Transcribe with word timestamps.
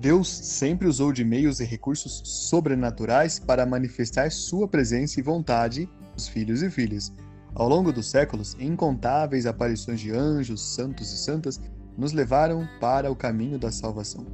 Deus 0.00 0.28
sempre 0.30 0.88
usou 0.88 1.12
de 1.12 1.22
meios 1.22 1.60
e 1.60 1.64
recursos 1.64 2.22
sobrenaturais 2.24 3.38
para 3.38 3.66
manifestar 3.66 4.32
sua 4.32 4.66
presença 4.66 5.20
e 5.20 5.22
vontade 5.22 5.86
aos 6.14 6.26
filhos 6.26 6.62
e 6.62 6.70
filhas. 6.70 7.12
Ao 7.54 7.68
longo 7.68 7.92
dos 7.92 8.08
séculos, 8.08 8.56
incontáveis 8.58 9.44
aparições 9.44 10.00
de 10.00 10.10
anjos, 10.10 10.74
santos 10.74 11.12
e 11.12 11.18
santas 11.18 11.60
nos 11.98 12.12
levaram 12.12 12.66
para 12.80 13.12
o 13.12 13.14
caminho 13.14 13.58
da 13.58 13.70
salvação. 13.70 14.26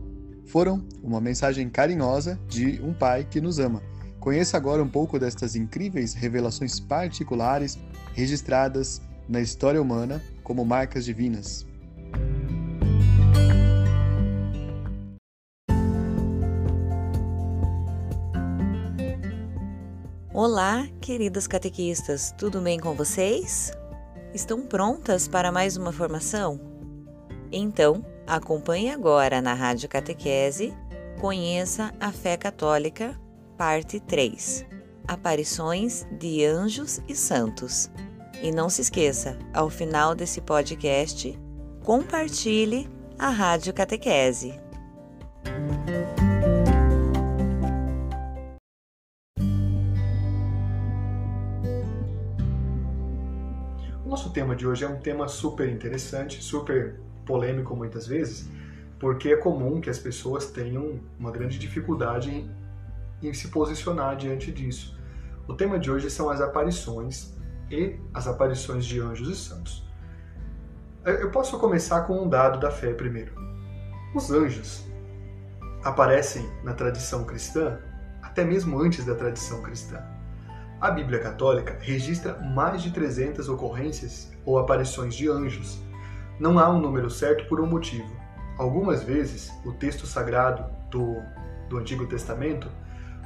Foram 0.47 0.87
uma 1.03 1.21
mensagem 1.21 1.69
carinhosa 1.69 2.39
de 2.47 2.81
um 2.81 2.95
Pai 2.95 3.27
que 3.29 3.41
nos 3.41 3.59
ama. 3.59 3.83
Conheça 4.21 4.57
agora 4.57 4.81
um 4.81 4.89
pouco 4.89 5.19
destas 5.19 5.57
incríveis 5.57 6.15
revelações 6.15 6.79
particulares 6.79 7.77
registradas 8.15 9.03
na 9.29 9.41
história 9.41 9.83
humana 9.83 10.23
como 10.45 10.65
marcas 10.65 11.05
divinas. 11.05 11.67
Olá, 20.39 20.87
queridas 21.01 21.47
catequistas, 21.47 22.31
tudo 22.37 22.61
bem 22.61 22.79
com 22.79 22.93
vocês? 22.93 23.73
Estão 24.35 24.67
prontas 24.67 25.27
para 25.27 25.51
mais 25.51 25.79
uma 25.79 25.91
formação? 25.91 26.61
Então, 27.51 28.05
acompanhe 28.27 28.91
agora 28.91 29.41
na 29.41 29.55
Rádio 29.55 29.89
Catequese 29.89 30.75
Conheça 31.19 31.91
a 31.99 32.13
Fé 32.13 32.37
Católica, 32.37 33.19
parte 33.57 33.99
3 33.99 34.67
Aparições 35.09 36.07
de 36.19 36.45
Anjos 36.45 37.01
e 37.09 37.15
Santos. 37.15 37.91
E 38.43 38.53
não 38.53 38.69
se 38.69 38.83
esqueça, 38.83 39.39
ao 39.55 39.71
final 39.71 40.15
desse 40.15 40.43
podcast, 40.43 41.35
compartilhe 41.83 42.87
a 43.19 43.31
Rádio 43.31 43.73
Catequese. 43.73 44.66
Nosso 54.07 54.31
tema 54.31 54.55
de 54.55 54.67
hoje 54.67 54.85
é 54.85 54.89
um 54.89 55.01
tema 55.01 55.27
super 55.27 55.69
interessante, 55.69 56.43
super 56.43 57.01
polêmico 57.25 57.75
muitas 57.75 58.07
vezes, 58.07 58.49
porque 58.99 59.31
é 59.31 59.37
comum 59.37 59.81
que 59.81 59.91
as 59.91 59.99
pessoas 59.99 60.47
tenham 60.47 61.01
uma 61.19 61.31
grande 61.31 61.59
dificuldade 61.59 62.31
em, 62.31 62.51
em 63.29 63.35
se 63.35 63.49
posicionar 63.49 64.17
diante 64.17 64.53
disso. 64.53 64.99
O 65.49 65.55
tema 65.55 65.79
de 65.79 65.91
hoje 65.91 66.11
são 66.11 66.31
as 66.31 66.41
aparições 66.41 67.35
e 67.71 67.99
as 68.15 68.27
aparições 68.27 68.87
de 68.87 69.01
anjos 69.01 69.29
e 69.29 69.37
santos. 69.37 69.85
Eu 71.05 71.31
posso 71.31 71.59
começar 71.59 72.03
com 72.03 72.23
um 72.23 72.29
dado 72.29 72.59
da 72.59 72.71
fé 72.71 72.93
primeiro. 72.93 73.33
Os 74.15 74.31
anjos 74.31 74.87
aparecem 75.85 76.49
na 76.65 76.75
tradição 76.75 77.25
cristã 77.25 77.79
até 78.23 78.45
mesmo 78.45 78.81
antes 78.81 79.05
da 79.05 79.15
tradição 79.15 79.63
cristã. 79.63 80.16
A 80.79 80.91
Bíblia 80.91 81.19
Católica 81.21 81.79
registra 81.81 82.39
mais 82.39 82.83
de 82.83 82.91
300 82.91 83.49
ocorrências 83.49 84.31
ou 84.45 84.59
aparições 84.59 85.15
de 85.15 85.27
anjos. 85.27 85.81
Não 86.39 86.59
há 86.59 86.69
um 86.69 86.79
número 86.79 87.09
certo 87.09 87.49
por 87.49 87.61
um 87.61 87.67
motivo. 87.67 88.15
Algumas 88.59 89.03
vezes, 89.03 89.51
o 89.65 89.73
texto 89.73 90.07
sagrado 90.07 90.67
do, 90.91 91.17
do 91.71 91.79
Antigo 91.79 92.07
Testamento 92.07 92.71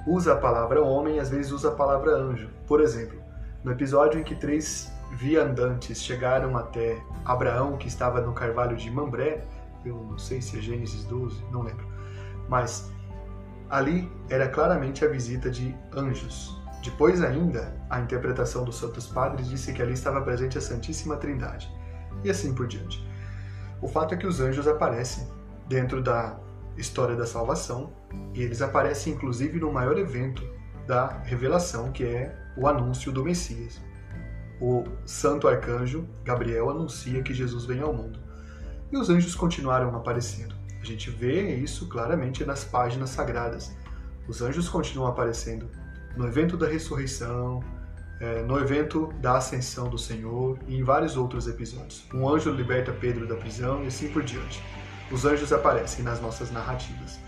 usa 0.06 0.34
a 0.34 0.36
palavra 0.36 0.80
homem 0.80 1.16
e 1.16 1.20
às 1.20 1.28
vezes 1.28 1.50
usa 1.50 1.70
a 1.70 1.74
palavra 1.74 2.12
anjo. 2.12 2.48
Por 2.68 2.80
exemplo, 2.80 3.20
no 3.64 3.72
episódio 3.72 4.20
em 4.20 4.22
que 4.22 4.36
três 4.36 4.92
viandantes 5.12 6.00
chegaram 6.00 6.56
até 6.56 7.02
Abraão, 7.24 7.76
que 7.76 7.88
estava 7.88 8.20
no 8.20 8.32
carvalho 8.32 8.76
de 8.76 8.88
Mambré, 8.88 9.44
eu 9.84 9.96
não 9.96 10.18
sei 10.18 10.40
se 10.40 10.56
é 10.56 10.60
Gênesis 10.60 11.04
12, 11.04 11.42
não 11.50 11.62
lembro, 11.62 11.86
mas 12.48 12.92
ali 13.68 14.10
era 14.28 14.48
claramente 14.48 15.04
a 15.04 15.08
visita 15.08 15.50
de 15.50 15.74
anjos. 15.92 16.59
Depois 16.82 17.22
ainda, 17.22 17.76
a 17.90 18.00
interpretação 18.00 18.64
dos 18.64 18.76
Santos 18.78 19.06
Padres 19.06 19.48
disse 19.48 19.72
que 19.72 19.82
ali 19.82 19.92
estava 19.92 20.22
presente 20.22 20.56
a 20.56 20.60
Santíssima 20.60 21.16
Trindade. 21.16 21.70
E 22.24 22.30
assim 22.30 22.54
por 22.54 22.66
diante. 22.66 23.06
O 23.82 23.88
fato 23.88 24.14
é 24.14 24.16
que 24.16 24.26
os 24.26 24.40
anjos 24.40 24.66
aparecem 24.66 25.26
dentro 25.68 26.02
da 26.02 26.38
história 26.76 27.14
da 27.14 27.26
salvação 27.26 27.92
e 28.34 28.42
eles 28.42 28.62
aparecem 28.62 29.12
inclusive 29.12 29.58
no 29.58 29.72
maior 29.72 29.98
evento 29.98 30.42
da 30.86 31.18
revelação, 31.22 31.92
que 31.92 32.04
é 32.04 32.34
o 32.56 32.66
anúncio 32.66 33.12
do 33.12 33.24
Messias. 33.24 33.80
O 34.60 34.84
santo 35.06 35.48
arcanjo 35.48 36.06
Gabriel 36.24 36.70
anuncia 36.70 37.22
que 37.22 37.32
Jesus 37.32 37.64
vem 37.64 37.80
ao 37.80 37.92
mundo. 37.92 38.18
E 38.90 38.96
os 38.96 39.08
anjos 39.08 39.34
continuaram 39.34 39.94
aparecendo. 39.94 40.54
A 40.80 40.84
gente 40.84 41.10
vê 41.10 41.54
isso 41.54 41.88
claramente 41.88 42.44
nas 42.44 42.64
páginas 42.64 43.10
sagradas. 43.10 43.74
Os 44.26 44.42
anjos 44.42 44.68
continuam 44.68 45.10
aparecendo 45.10 45.70
no 46.16 46.26
evento 46.26 46.56
da 46.56 46.66
ressurreição, 46.66 47.62
é, 48.20 48.42
no 48.42 48.58
evento 48.58 49.12
da 49.20 49.38
ascensão 49.38 49.88
do 49.88 49.96
Senhor 49.96 50.58
e 50.66 50.76
em 50.76 50.82
vários 50.82 51.16
outros 51.16 51.46
episódios. 51.46 52.04
Um 52.12 52.28
anjo 52.28 52.50
liberta 52.50 52.92
Pedro 52.92 53.26
da 53.26 53.34
prisão 53.34 53.82
e 53.82 53.86
assim 53.86 54.08
por 54.08 54.22
diante. 54.22 54.62
Os 55.10 55.24
anjos 55.24 55.52
aparecem 55.52 56.04
nas 56.04 56.20
nossas 56.20 56.50
narrativas. 56.50 57.18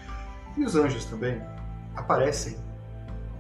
E 0.57 0.65
os 0.65 0.77
anjos 0.77 1.05
também 1.07 1.41
aparecem 1.97 2.57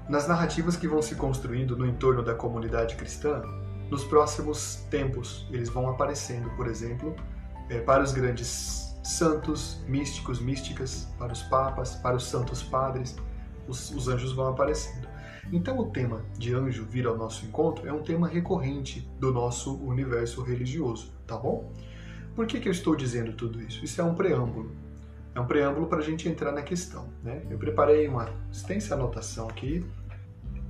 nas 0.08 0.26
narrativas 0.26 0.76
que 0.76 0.88
vão 0.88 1.00
se 1.00 1.14
construindo 1.14 1.76
no 1.76 1.86
entorno 1.86 2.22
da 2.22 2.34
comunidade 2.34 2.97
cristã 2.97 3.42
nos 3.91 4.04
próximos 4.04 4.76
tempos. 4.91 5.47
Eles 5.50 5.69
vão 5.69 5.88
aparecendo, 5.88 6.48
por 6.56 6.66
exemplo, 6.66 7.14
é, 7.69 7.81
para 7.81 8.02
os 8.02 8.12
grandes 8.12 8.97
santos, 9.02 9.81
místicos, 9.86 10.41
místicas, 10.41 11.08
para 11.19 11.32
os 11.32 11.42
papas, 11.42 11.97
para 11.97 12.16
os 12.16 12.25
santos 12.25 12.62
padres, 12.62 13.16
os, 13.69 13.91
os 13.91 14.08
anjos 14.08 14.32
vão 14.32 14.48
aparecendo. 14.48 15.08
Então, 15.52 15.78
o 15.78 15.90
tema 15.90 16.24
de 16.38 16.54
anjo 16.54 16.86
vir 16.86 17.06
ao 17.06 17.14
nosso 17.14 17.44
encontro 17.44 17.86
é 17.86 17.92
um 17.92 18.02
tema 18.02 18.26
recorrente 18.26 19.06
do 19.20 19.30
nosso 19.30 19.76
universo 19.84 20.42
religioso, 20.42 21.12
tá 21.26 21.36
bom? 21.36 21.70
Por 22.34 22.46
que, 22.46 22.58
que 22.58 22.68
eu 22.68 22.72
estou 22.72 22.96
dizendo 22.96 23.34
tudo 23.34 23.60
isso? 23.60 23.84
Isso 23.84 24.00
é 24.00 24.04
um 24.04 24.14
preâmbulo. 24.14 24.74
É 25.34 25.40
um 25.40 25.46
preâmbulo 25.46 25.86
para 25.86 25.98
a 25.98 26.02
gente 26.02 26.26
entrar 26.26 26.52
na 26.52 26.62
questão. 26.62 27.06
Né? 27.22 27.42
Eu 27.50 27.58
preparei 27.58 28.08
uma 28.08 28.30
extensa 28.50 28.94
anotação 28.94 29.46
aqui. 29.46 29.84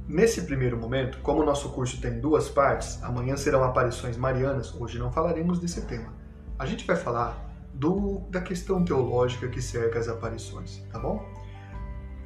Nesse 0.09 0.43
primeiro 0.43 0.77
momento, 0.77 1.19
como 1.23 1.43
o 1.43 1.47
nosso 1.47 1.69
curso 1.69 2.01
tem 2.01 2.19
duas 2.19 2.49
partes, 2.49 3.01
amanhã 3.05 3.37
serão 3.37 3.63
aparições 3.63 4.17
marianas, 4.17 4.75
hoje 4.75 4.99
não 4.99 5.13
falaremos 5.13 5.61
desse 5.61 5.87
tema. 5.87 6.13
A 6.59 6.67
gente 6.67 6.85
vai 6.85 6.97
falar 6.97 7.39
do, 7.73 8.19
da 8.29 8.41
questão 8.41 8.85
teológica 8.85 9.47
que 9.47 9.63
cerca 9.63 10.01
as 10.01 10.09
aparições, 10.09 10.85
tá 10.91 10.99
bom? 10.99 11.25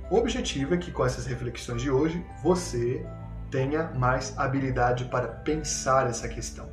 O 0.08 0.16
objetivo 0.16 0.74
é 0.74 0.76
que 0.76 0.92
com 0.92 1.04
essas 1.04 1.26
reflexões 1.26 1.82
de 1.82 1.90
hoje 1.90 2.24
você 2.40 3.04
tenha 3.50 3.90
mais 3.94 4.38
habilidade 4.38 5.06
para 5.06 5.26
pensar 5.26 6.06
essa 6.06 6.28
questão. 6.28 6.68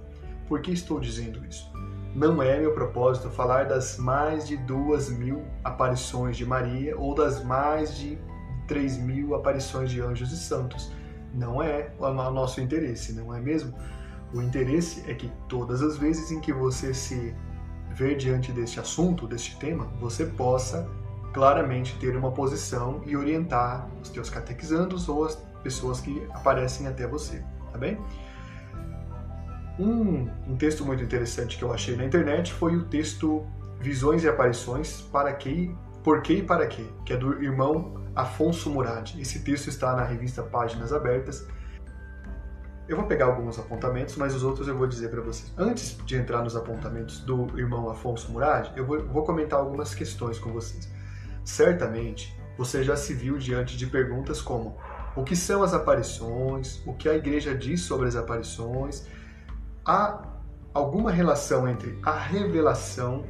Por 0.48 0.62
que 0.62 0.72
estou 0.72 1.00
dizendo 1.00 1.44
isso? 1.44 1.72
Não 2.14 2.44
é 2.44 2.60
meu 2.60 2.74
propósito 2.76 3.32
falar 3.32 3.66
das 3.66 3.98
mais 3.98 4.48
de 4.48 4.56
duas 4.56 5.10
mil 5.10 5.44
aparições 5.64 6.38
de 6.38 6.46
Maria 6.46 6.96
ou 6.96 7.16
das 7.16 7.44
mais 7.44 7.98
de 7.98 8.20
três 8.68 8.98
mil 8.98 9.34
aparições 9.34 9.90
de 9.90 10.00
anjos 10.00 10.32
e 10.32 10.38
santos. 10.38 10.92
Não 11.34 11.62
é 11.62 11.92
o 11.98 12.12
nosso 12.12 12.62
interesse, 12.62 13.14
não 13.14 13.34
é 13.34 13.40
mesmo? 13.40 13.74
O 14.32 14.44
interesse 14.44 15.10
é 15.10 15.16
que 15.16 15.32
todas 15.50 15.82
as 15.82 15.98
vezes 15.98 16.30
em 16.30 16.40
que 16.40 16.54
você 16.54 16.94
se 16.94 17.34
ver 17.90 18.16
diante 18.16 18.52
deste 18.52 18.80
assunto, 18.80 19.28
deste 19.28 19.58
tema, 19.58 19.86
você 20.00 20.24
possa 20.24 20.88
claramente 21.34 21.98
ter 22.00 22.16
uma 22.16 22.32
posição 22.32 23.02
e 23.06 23.18
orientar 23.18 23.90
os 24.02 24.10
teus 24.10 24.30
catequizandos 24.30 25.10
ou 25.10 25.26
as 25.26 25.36
pessoas 25.64 26.00
que 26.00 26.26
aparecem 26.32 26.88
até 26.88 27.08
você, 27.08 27.44
tá 27.72 27.78
bem? 27.78 27.98
Um, 29.80 30.30
um, 30.48 30.56
texto 30.56 30.86
muito 30.86 31.04
interessante 31.04 31.58
que 31.58 31.64
eu 31.64 31.74
achei 31.74 31.96
na 31.96 32.06
internet 32.06 32.54
foi 32.54 32.76
o 32.76 32.84
texto 32.86 33.44
Visões 33.80 34.24
e 34.24 34.30
Aparições, 34.30 35.02
para 35.02 35.34
que, 35.34 35.76
por 36.04 36.22
que 36.22 36.34
e 36.36 36.44
para 36.44 36.68
que, 36.68 36.88
que 37.04 37.14
é 37.14 37.18
do 37.18 37.44
irmão 37.44 38.06
Afonso 38.16 38.70
Murad. 38.70 39.16
Esse 39.20 39.40
texto 39.40 39.68
está 39.70 39.96
na 39.96 40.04
revista 40.04 40.44
Páginas 40.44 40.94
Abertas. 40.94 41.48
Eu 42.88 42.98
vou 42.98 43.08
pegar 43.08 43.26
alguns 43.26 43.58
apontamentos, 43.58 44.16
mas 44.16 44.36
os 44.36 44.44
outros 44.44 44.68
eu 44.68 44.78
vou 44.78 44.86
dizer 44.86 45.10
para 45.10 45.22
vocês. 45.22 45.52
Antes 45.58 45.98
de 46.06 46.16
entrar 46.16 46.44
nos 46.44 46.56
apontamentos 46.56 47.22
do 47.22 47.58
irmão 47.58 47.90
Afonso 47.90 48.32
Murad, 48.32 48.70
eu 48.76 48.86
vou, 48.86 49.04
vou 49.08 49.24
comentar 49.24 49.60
algumas 49.60 49.96
questões 49.96 50.38
com 50.38 50.52
vocês. 50.52 50.93
Certamente, 51.44 52.38
você 52.58 52.84
já 52.84 52.96
se 52.96 53.14
viu 53.14 53.38
diante 53.38 53.76
de 53.76 53.88
perguntas 53.88 54.42
como: 54.42 54.78
o 55.16 55.24
que 55.24 55.36
são 55.36 55.64
as 55.64 55.74
aparições? 55.74 56.82
O 56.86 56.94
que 56.94 57.10
a 57.10 57.16
igreja 57.16 57.56
diz 57.56 57.82
sobre 57.82 58.08
as 58.08 58.16
aparições? 58.16 59.06
Há 59.86 60.28
alguma 60.74 61.12
relação 61.12 61.68
entre 61.68 62.00
a 62.04 62.18
revelação, 62.18 63.26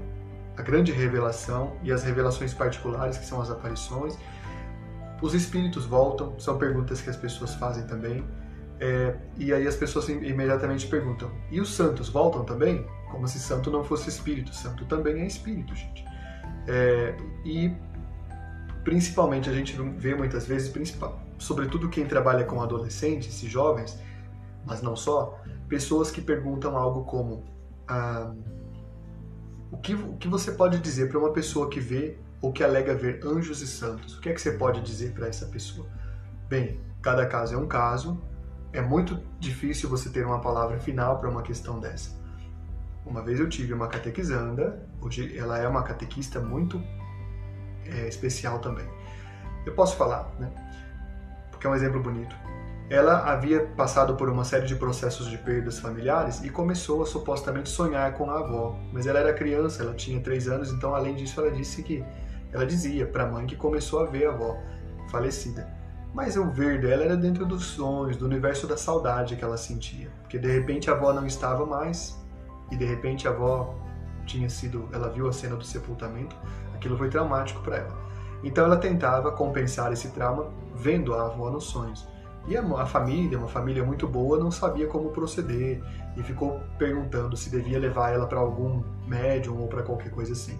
a 0.56 0.62
grande 0.62 0.92
revelação, 0.92 1.76
e 1.84 1.92
as 1.92 2.04
revelações 2.04 2.54
particulares, 2.54 3.18
que 3.18 3.26
são 3.26 3.42
as 3.42 3.50
aparições? 3.50 4.18
Os 5.22 5.34
espíritos 5.34 5.86
voltam? 5.86 6.40
São 6.40 6.58
perguntas 6.58 7.02
que 7.02 7.10
as 7.10 7.18
pessoas 7.18 7.56
fazem 7.56 7.86
também. 7.88 8.26
É, 8.80 9.16
e 9.38 9.54
aí 9.54 9.66
as 9.68 9.76
pessoas 9.76 10.08
imediatamente 10.10 10.88
perguntam: 10.88 11.32
e 11.50 11.60
os 11.60 11.74
santos 11.74 12.10
voltam 12.10 12.44
também? 12.44 12.86
Como 13.10 13.28
se 13.28 13.40
santo 13.40 13.72
não 13.72 13.84
fosse 13.84 14.10
espírito. 14.10 14.54
Santo 14.54 14.86
também 14.86 15.22
é 15.22 15.28
espírito, 15.28 15.76
gente. 15.76 16.06
É, 16.68 17.16
e 17.46 17.74
principalmente 18.84 19.50
a 19.50 19.54
gente 19.54 19.74
vê 19.98 20.14
muitas 20.14 20.46
vezes, 20.46 20.72
sobretudo 21.38 21.90
quem 21.90 22.06
trabalha 22.06 22.44
com 22.44 22.62
adolescentes 22.62 23.42
e 23.44 23.48
jovens, 23.48 23.98
mas 24.66 24.82
não 24.82 24.96
só, 24.96 25.40
pessoas 25.68 26.12
que 26.12 26.22
perguntam 26.22 26.78
algo 26.78 27.04
como 27.04 27.44
ah, 27.88 28.34
o, 29.72 29.78
que, 29.78 29.96
o 29.96 30.16
que 30.18 30.28
você 30.28 30.52
pode 30.52 30.80
dizer 30.80 31.10
para 31.10 31.20
uma 31.20 31.32
pessoa 31.32 31.70
que 31.70 31.80
vê 31.80 32.18
ou 32.42 32.52
que 32.52 32.64
alega 32.64 32.94
ver 32.94 33.26
anjos 33.26 33.62
e 33.62 33.68
santos? 33.68 34.18
O 34.18 34.22
que 34.22 34.30
é 34.30 34.34
que 34.34 34.42
você 34.42 34.52
pode 34.52 34.82
dizer 34.82 35.14
para 35.14 35.28
essa 35.28 35.46
pessoa? 35.48 35.88
Bem, 36.48 36.80
cada 37.02 37.26
caso 37.26 37.56
é 37.56 37.58
um 37.58 37.68
caso, 37.68 38.22
é 38.72 38.82
muito 38.82 39.20
difícil 39.40 39.90
você 39.90 40.10
ter 40.10 40.26
uma 40.26 40.40
palavra 40.40 40.78
final 40.78 41.20
para 41.20 41.30
uma 41.30 41.42
questão 41.42 41.80
dessa. 41.80 42.12
Uma 43.06 43.22
vez 43.22 43.40
eu 43.40 43.50
tive 43.50 43.74
uma 43.74 43.88
catequizanda, 43.88 44.88
hoje 45.02 45.38
ela 45.38 45.58
é 45.58 45.68
uma 45.68 45.84
catequista 45.84 46.40
muito 46.40 46.82
é, 47.94 48.08
especial 48.08 48.60
também. 48.60 48.86
Eu 49.66 49.74
posso 49.74 49.96
falar, 49.96 50.32
né? 50.40 50.52
Porque 51.52 51.68
é 51.68 51.70
um 51.70 51.76
exemplo 51.76 52.02
bonito. 52.02 52.36
Ela 52.90 53.32
havia 53.32 53.66
passado 53.78 54.16
por 54.16 54.30
uma 54.30 54.44
série 54.44 54.66
de 54.66 54.76
processos 54.76 55.30
de 55.30 55.38
perdas 55.38 55.80
familiares 55.80 56.44
e 56.44 56.50
começou 56.50 57.02
a 57.02 57.06
supostamente 57.06 57.70
sonhar 57.70 58.14
com 58.14 58.30
a 58.30 58.40
avó. 58.40 58.78
Mas 58.92 59.08
ela 59.08 59.20
era 59.20 59.34
criança, 59.34 59.82
ela 59.82 59.94
tinha 59.94 60.20
três 60.20 60.48
anos, 60.48 60.72
então 60.72 60.94
além 60.94 61.16
disso 61.16 61.40
ela 61.40 61.50
disse 61.50 61.82
que 61.82 62.04
ela 62.52 62.66
dizia 62.66 63.06
para 63.08 63.24
a 63.24 63.28
mãe 63.28 63.48
que 63.48 63.56
começou 63.56 64.02
a 64.02 64.06
ver 64.06 64.28
a 64.28 64.32
avó 64.32 64.58
falecida. 65.10 65.68
Mas 66.14 66.38
o 66.38 66.46
ver 66.52 66.80
dela 66.80 67.04
era 67.04 67.18
dentro 67.18 67.46
dos 67.46 67.64
sonhos, 67.66 68.18
do 68.18 68.26
universo 68.26 68.68
da 68.68 68.78
saudade 68.78 69.36
que 69.36 69.44
ela 69.44 69.58
sentia, 69.58 70.12
porque 70.22 70.38
de 70.38 70.48
repente 70.48 70.90
a 70.90 70.94
avó 70.94 71.12
não 71.12 71.26
estava 71.26 71.66
mais 71.66 72.16
e 72.70 72.76
de 72.76 72.86
repente 72.86 73.28
a 73.28 73.32
avó 73.32 73.74
tinha 74.26 74.48
sido, 74.50 74.88
ela 74.94 75.10
viu 75.10 75.28
a 75.28 75.34
cena 75.34 75.56
do 75.56 75.64
sepultamento, 75.64 76.36
aquilo 76.84 76.98
foi 76.98 77.10
traumático 77.10 77.62
para 77.62 77.78
ela. 77.78 77.98
Então 78.44 78.66
ela 78.66 78.76
tentava 78.76 79.32
compensar 79.32 79.94
esse 79.94 80.10
trauma 80.10 80.52
vendo 80.76 81.14
a 81.16 81.28
avó 81.28 81.50
nos 81.50 81.64
sonhos. 81.64 82.06
E 82.46 82.58
a, 82.58 82.86
família, 82.86 83.38
uma 83.38 83.48
família 83.48 83.86
muito 83.86 84.06
boa, 84.06 84.38
não 84.38 84.52
sabia 84.52 84.86
como 84.86 85.12
proceder 85.12 85.82
e 86.18 86.22
ficou 86.22 86.60
perguntando 86.78 87.38
se 87.38 87.50
devia 87.50 87.80
levar 87.80 88.12
ela 88.14 88.28
para 88.28 88.38
algum 88.38 88.84
médium 89.08 89.62
ou 89.62 89.68
para 89.70 89.82
qualquer 89.82 90.12
coisa 90.12 90.34
assim. 90.34 90.60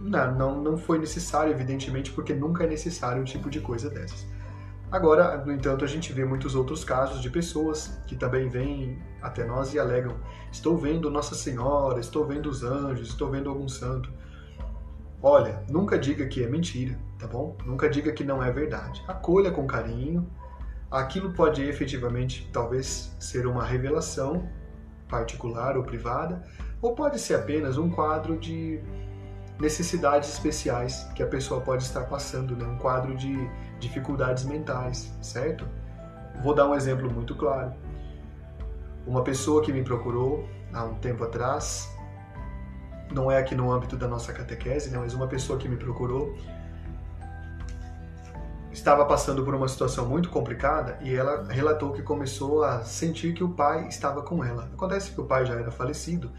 Não, 0.00 0.32
não, 0.32 0.62
não 0.62 0.78
foi 0.78 0.96
necessário, 0.96 1.50
evidentemente, 1.50 2.12
porque 2.12 2.32
nunca 2.32 2.62
é 2.62 2.68
necessário 2.68 3.20
um 3.20 3.24
tipo 3.24 3.50
de 3.50 3.58
coisa 3.58 3.90
dessas. 3.90 4.24
Agora, 4.92 5.38
no 5.44 5.52
entanto, 5.52 5.84
a 5.84 5.88
gente 5.88 6.12
vê 6.12 6.24
muitos 6.24 6.54
outros 6.54 6.84
casos 6.84 7.20
de 7.20 7.28
pessoas 7.28 7.98
que 8.06 8.14
também 8.14 8.48
vêm 8.48 9.02
até 9.20 9.44
nós 9.44 9.74
e 9.74 9.78
alegam: 9.78 10.14
estou 10.52 10.76
vendo 10.76 11.10
Nossa 11.10 11.34
Senhora, 11.34 11.98
estou 11.98 12.24
vendo 12.24 12.48
os 12.48 12.62
anjos, 12.62 13.08
estou 13.08 13.28
vendo 13.28 13.50
algum 13.50 13.68
santo. 13.68 14.08
Olha, 15.26 15.64
nunca 15.70 15.98
diga 15.98 16.26
que 16.26 16.44
é 16.44 16.46
mentira, 16.46 16.98
tá 17.18 17.26
bom? 17.26 17.56
Nunca 17.64 17.88
diga 17.88 18.12
que 18.12 18.22
não 18.22 18.42
é 18.42 18.52
verdade. 18.52 19.02
Acolha 19.08 19.50
com 19.50 19.66
carinho. 19.66 20.28
Aquilo 20.90 21.32
pode 21.32 21.62
efetivamente, 21.62 22.46
talvez, 22.52 23.16
ser 23.18 23.46
uma 23.46 23.64
revelação 23.64 24.46
particular 25.08 25.78
ou 25.78 25.82
privada, 25.82 26.42
ou 26.82 26.94
pode 26.94 27.18
ser 27.18 27.36
apenas 27.36 27.78
um 27.78 27.88
quadro 27.88 28.38
de 28.38 28.78
necessidades 29.58 30.28
especiais 30.28 31.04
que 31.14 31.22
a 31.22 31.26
pessoa 31.26 31.62
pode 31.62 31.84
estar 31.84 32.04
passando, 32.04 32.54
né? 32.54 32.66
um 32.66 32.76
quadro 32.76 33.16
de 33.16 33.48
dificuldades 33.80 34.44
mentais, 34.44 35.10
certo? 35.22 35.66
Vou 36.42 36.54
dar 36.54 36.68
um 36.68 36.74
exemplo 36.74 37.10
muito 37.10 37.34
claro. 37.34 37.72
Uma 39.06 39.24
pessoa 39.24 39.62
que 39.62 39.72
me 39.72 39.82
procurou 39.82 40.46
há 40.70 40.84
um 40.84 40.96
tempo 40.96 41.24
atrás, 41.24 41.93
não 43.12 43.30
é 43.30 43.38
aqui 43.38 43.54
no 43.54 43.70
âmbito 43.70 43.96
da 43.96 44.08
nossa 44.08 44.32
catequese, 44.32 44.90
né? 44.90 44.98
mas 44.98 45.14
uma 45.14 45.26
pessoa 45.26 45.58
que 45.58 45.68
me 45.68 45.76
procurou 45.76 46.36
estava 48.72 49.04
passando 49.04 49.44
por 49.44 49.54
uma 49.54 49.68
situação 49.68 50.06
muito 50.06 50.28
complicada 50.28 50.98
e 51.00 51.14
ela 51.14 51.46
relatou 51.48 51.92
que 51.92 52.02
começou 52.02 52.64
a 52.64 52.82
sentir 52.82 53.32
que 53.32 53.44
o 53.44 53.48
pai 53.48 53.86
estava 53.88 54.22
com 54.22 54.44
ela. 54.44 54.64
Acontece 54.74 55.12
que 55.12 55.20
o 55.20 55.24
pai 55.24 55.46
já 55.46 55.54
era 55.54 55.70
falecido 55.70 56.30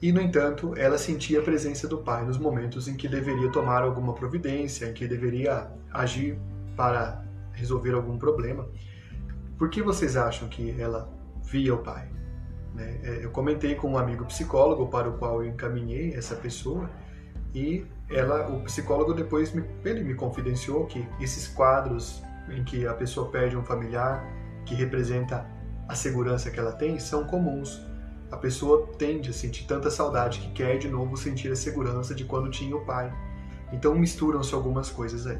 e, 0.00 0.12
no 0.12 0.20
entanto, 0.20 0.74
ela 0.76 0.96
sentia 0.96 1.40
a 1.40 1.42
presença 1.42 1.86
do 1.86 1.98
pai 1.98 2.24
nos 2.24 2.38
momentos 2.38 2.88
em 2.88 2.96
que 2.96 3.06
deveria 3.06 3.50
tomar 3.50 3.82
alguma 3.82 4.14
providência, 4.14 4.86
em 4.86 4.94
que 4.94 5.06
deveria 5.06 5.70
agir 5.92 6.38
para 6.76 7.22
resolver 7.52 7.92
algum 7.92 8.16
problema. 8.16 8.66
Por 9.58 9.68
que 9.68 9.82
vocês 9.82 10.16
acham 10.16 10.48
que 10.48 10.80
ela 10.80 11.10
via 11.42 11.74
o 11.74 11.78
pai? 11.78 12.08
Né? 12.74 13.00
É, 13.02 13.24
eu 13.24 13.30
comentei 13.30 13.74
com 13.74 13.92
um 13.92 13.98
amigo 13.98 14.24
psicólogo 14.26 14.88
para 14.88 15.08
o 15.08 15.18
qual 15.18 15.42
eu 15.42 15.48
encaminhei 15.48 16.14
essa 16.14 16.36
pessoa 16.36 16.90
e 17.54 17.84
ela, 18.08 18.48
o 18.48 18.62
psicólogo 18.64 19.12
depois 19.12 19.52
me, 19.52 19.64
ele 19.84 20.02
me 20.04 20.14
confidenciou 20.14 20.86
que 20.86 21.06
esses 21.20 21.48
quadros 21.48 22.22
em 22.48 22.62
que 22.64 22.86
a 22.86 22.94
pessoa 22.94 23.30
perde 23.30 23.56
um 23.56 23.64
familiar 23.64 24.24
que 24.64 24.74
representa 24.74 25.46
a 25.88 25.94
segurança 25.94 26.50
que 26.50 26.58
ela 26.58 26.72
tem 26.72 26.98
são 26.98 27.24
comuns 27.24 27.80
a 28.30 28.36
pessoa 28.36 28.88
tende 28.96 29.30
a 29.30 29.32
sentir 29.32 29.64
tanta 29.64 29.90
saudade 29.90 30.38
que 30.38 30.50
quer 30.52 30.78
de 30.78 30.88
novo 30.88 31.16
sentir 31.16 31.50
a 31.50 31.56
segurança 31.56 32.14
de 32.14 32.24
quando 32.24 32.48
tinha 32.48 32.76
o 32.76 32.84
pai. 32.84 33.12
Então 33.72 33.94
misturam-se 33.94 34.54
algumas 34.54 34.88
coisas 34.88 35.26
aí. 35.26 35.38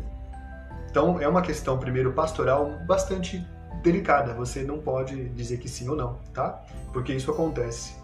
Então 0.91 1.21
é 1.21 1.29
uma 1.29 1.41
questão, 1.41 1.79
primeiro, 1.79 2.12
pastoral 2.12 2.81
bastante 2.87 3.47
delicada. 3.82 4.35
Você 4.35 4.62
não 4.62 4.79
pode 4.79 5.29
dizer 5.31 5.59
que 5.59 5.69
sim 5.69 5.88
ou 5.88 5.97
não, 5.97 6.19
tá? 6.32 6.62
Porque 6.93 7.12
isso 7.12 7.31
acontece. 7.31 7.94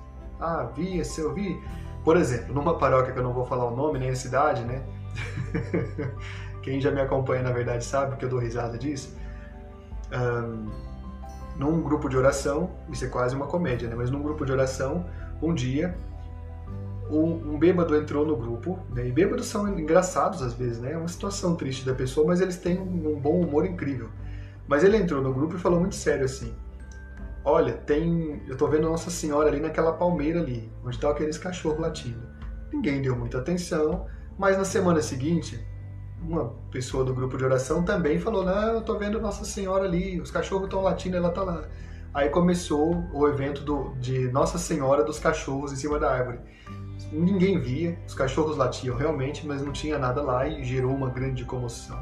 Ah, 0.41 0.69
vi, 0.75 1.05
se 1.05 1.21
eu 1.21 1.33
vi. 1.33 1.61
Por 2.05 2.17
exemplo, 2.17 2.55
numa 2.55 2.79
paróquia 2.79 3.13
que 3.13 3.19
eu 3.19 3.23
não 3.23 3.33
vou 3.33 3.45
falar 3.45 3.65
o 3.65 3.75
nome 3.75 3.99
nem 3.99 4.11
a 4.11 4.15
cidade, 4.15 4.63
né? 4.63 4.83
Quem 6.63 6.81
já 6.81 6.91
me 6.91 7.01
acompanha, 7.01 7.43
na 7.43 7.51
verdade, 7.51 7.85
sabe 7.85 8.17
que 8.17 8.25
eu 8.25 8.29
dou 8.29 8.39
risada 8.39 8.79
disso. 8.79 9.17
Um, 10.13 10.71
num 11.57 11.81
grupo 11.83 12.09
de 12.09 12.17
oração, 12.17 12.71
isso 12.91 13.05
é 13.05 13.09
quase 13.09 13.35
uma 13.35 13.47
comédia, 13.47 13.89
né? 13.89 13.95
Mas 13.97 14.11
num 14.11 14.23
grupo 14.23 14.45
de 14.45 14.53
oração, 14.53 15.07
um 15.43 15.55
dia, 15.55 15.97
um, 17.11 17.55
um 17.55 17.59
bêbado 17.59 17.97
entrou 17.97 18.27
no 18.27 18.37
grupo, 18.37 18.79
né? 18.95 19.07
E 19.07 19.13
bêbados 19.13 19.47
são 19.47 19.69
engraçados 19.79 20.43
às 20.43 20.55
vezes, 20.55 20.79
né? 20.81 20.93
É 20.93 20.99
uma 20.99 21.09
situação 21.09 21.55
triste 21.55 21.85
da 21.85 21.95
pessoa, 21.95 22.27
mas 22.27 22.41
eles 22.41 22.57
têm 22.57 22.79
um, 22.79 23.19
bom 23.19 23.41
humor 23.41 23.65
incrível. 23.65 24.09
Mas 24.69 24.83
ele 24.83 24.97
entrou 24.97 25.23
no 25.23 25.33
grupo 25.33 25.57
e 25.57 25.59
falou 25.59 25.81
muito 25.81 25.95
sério 25.95 26.25
assim: 26.25 26.55
Olha, 27.45 27.75
tem. 27.75 28.43
Eu 28.49 28.57
tô 28.57 28.67
vendo 28.67 28.89
Nossa 28.89 29.11
Senhora 29.11 29.49
ali 29.49 29.61
naquela 29.61 29.93
palmeira 29.93 30.41
ali, 30.41 30.71
onde 30.85 30.97
estão 30.97 31.11
aqueles 31.11 31.39
cachorros 31.39 31.79
latindo. 31.79 32.27
Ninguém 32.73 33.01
deu 33.01 33.15
muita 33.17 33.39
atenção, 33.39 34.07
mas 34.37 34.59
na 34.59 34.65
semana 34.65 35.01
seguinte, 35.01 35.65
uma 36.21 36.53
pessoa 36.71 37.05
do 37.05 37.15
grupo 37.15 37.37
de 37.37 37.45
oração 37.45 37.85
também 37.85 38.19
falou: 38.19 38.45
Não, 38.45 38.75
eu 38.75 38.83
tô 38.83 38.99
vendo 38.99 39.21
Nossa 39.21 39.45
Senhora 39.45 39.85
ali, 39.85 40.21
os 40.21 40.31
cachorros 40.31 40.65
estão 40.65 40.83
latindo, 40.83 41.17
ela 41.17 41.31
tá 41.31 41.43
lá. 41.43 41.69
Aí 42.13 42.31
começou 42.31 43.05
o 43.13 43.29
evento 43.29 43.63
do, 43.63 43.95
de 44.01 44.29
Nossa 44.33 44.59
Senhora 44.59 45.05
dos 45.05 45.19
cachorros 45.19 45.73
em 45.73 45.77
cima 45.77 45.99
da 45.99 46.11
árvore. 46.11 46.41
Ninguém 47.13 47.61
via, 47.61 47.97
os 48.07 48.15
cachorros 48.15 48.57
latiam 48.57 48.97
realmente, 48.97 49.47
mas 49.47 49.63
não 49.63 49.71
tinha 49.71 49.99
nada 49.99 50.23
lá 50.23 50.49
e 50.49 50.65
gerou 50.65 50.93
uma 50.93 51.11
grande 51.11 51.45
comoção. 51.45 51.97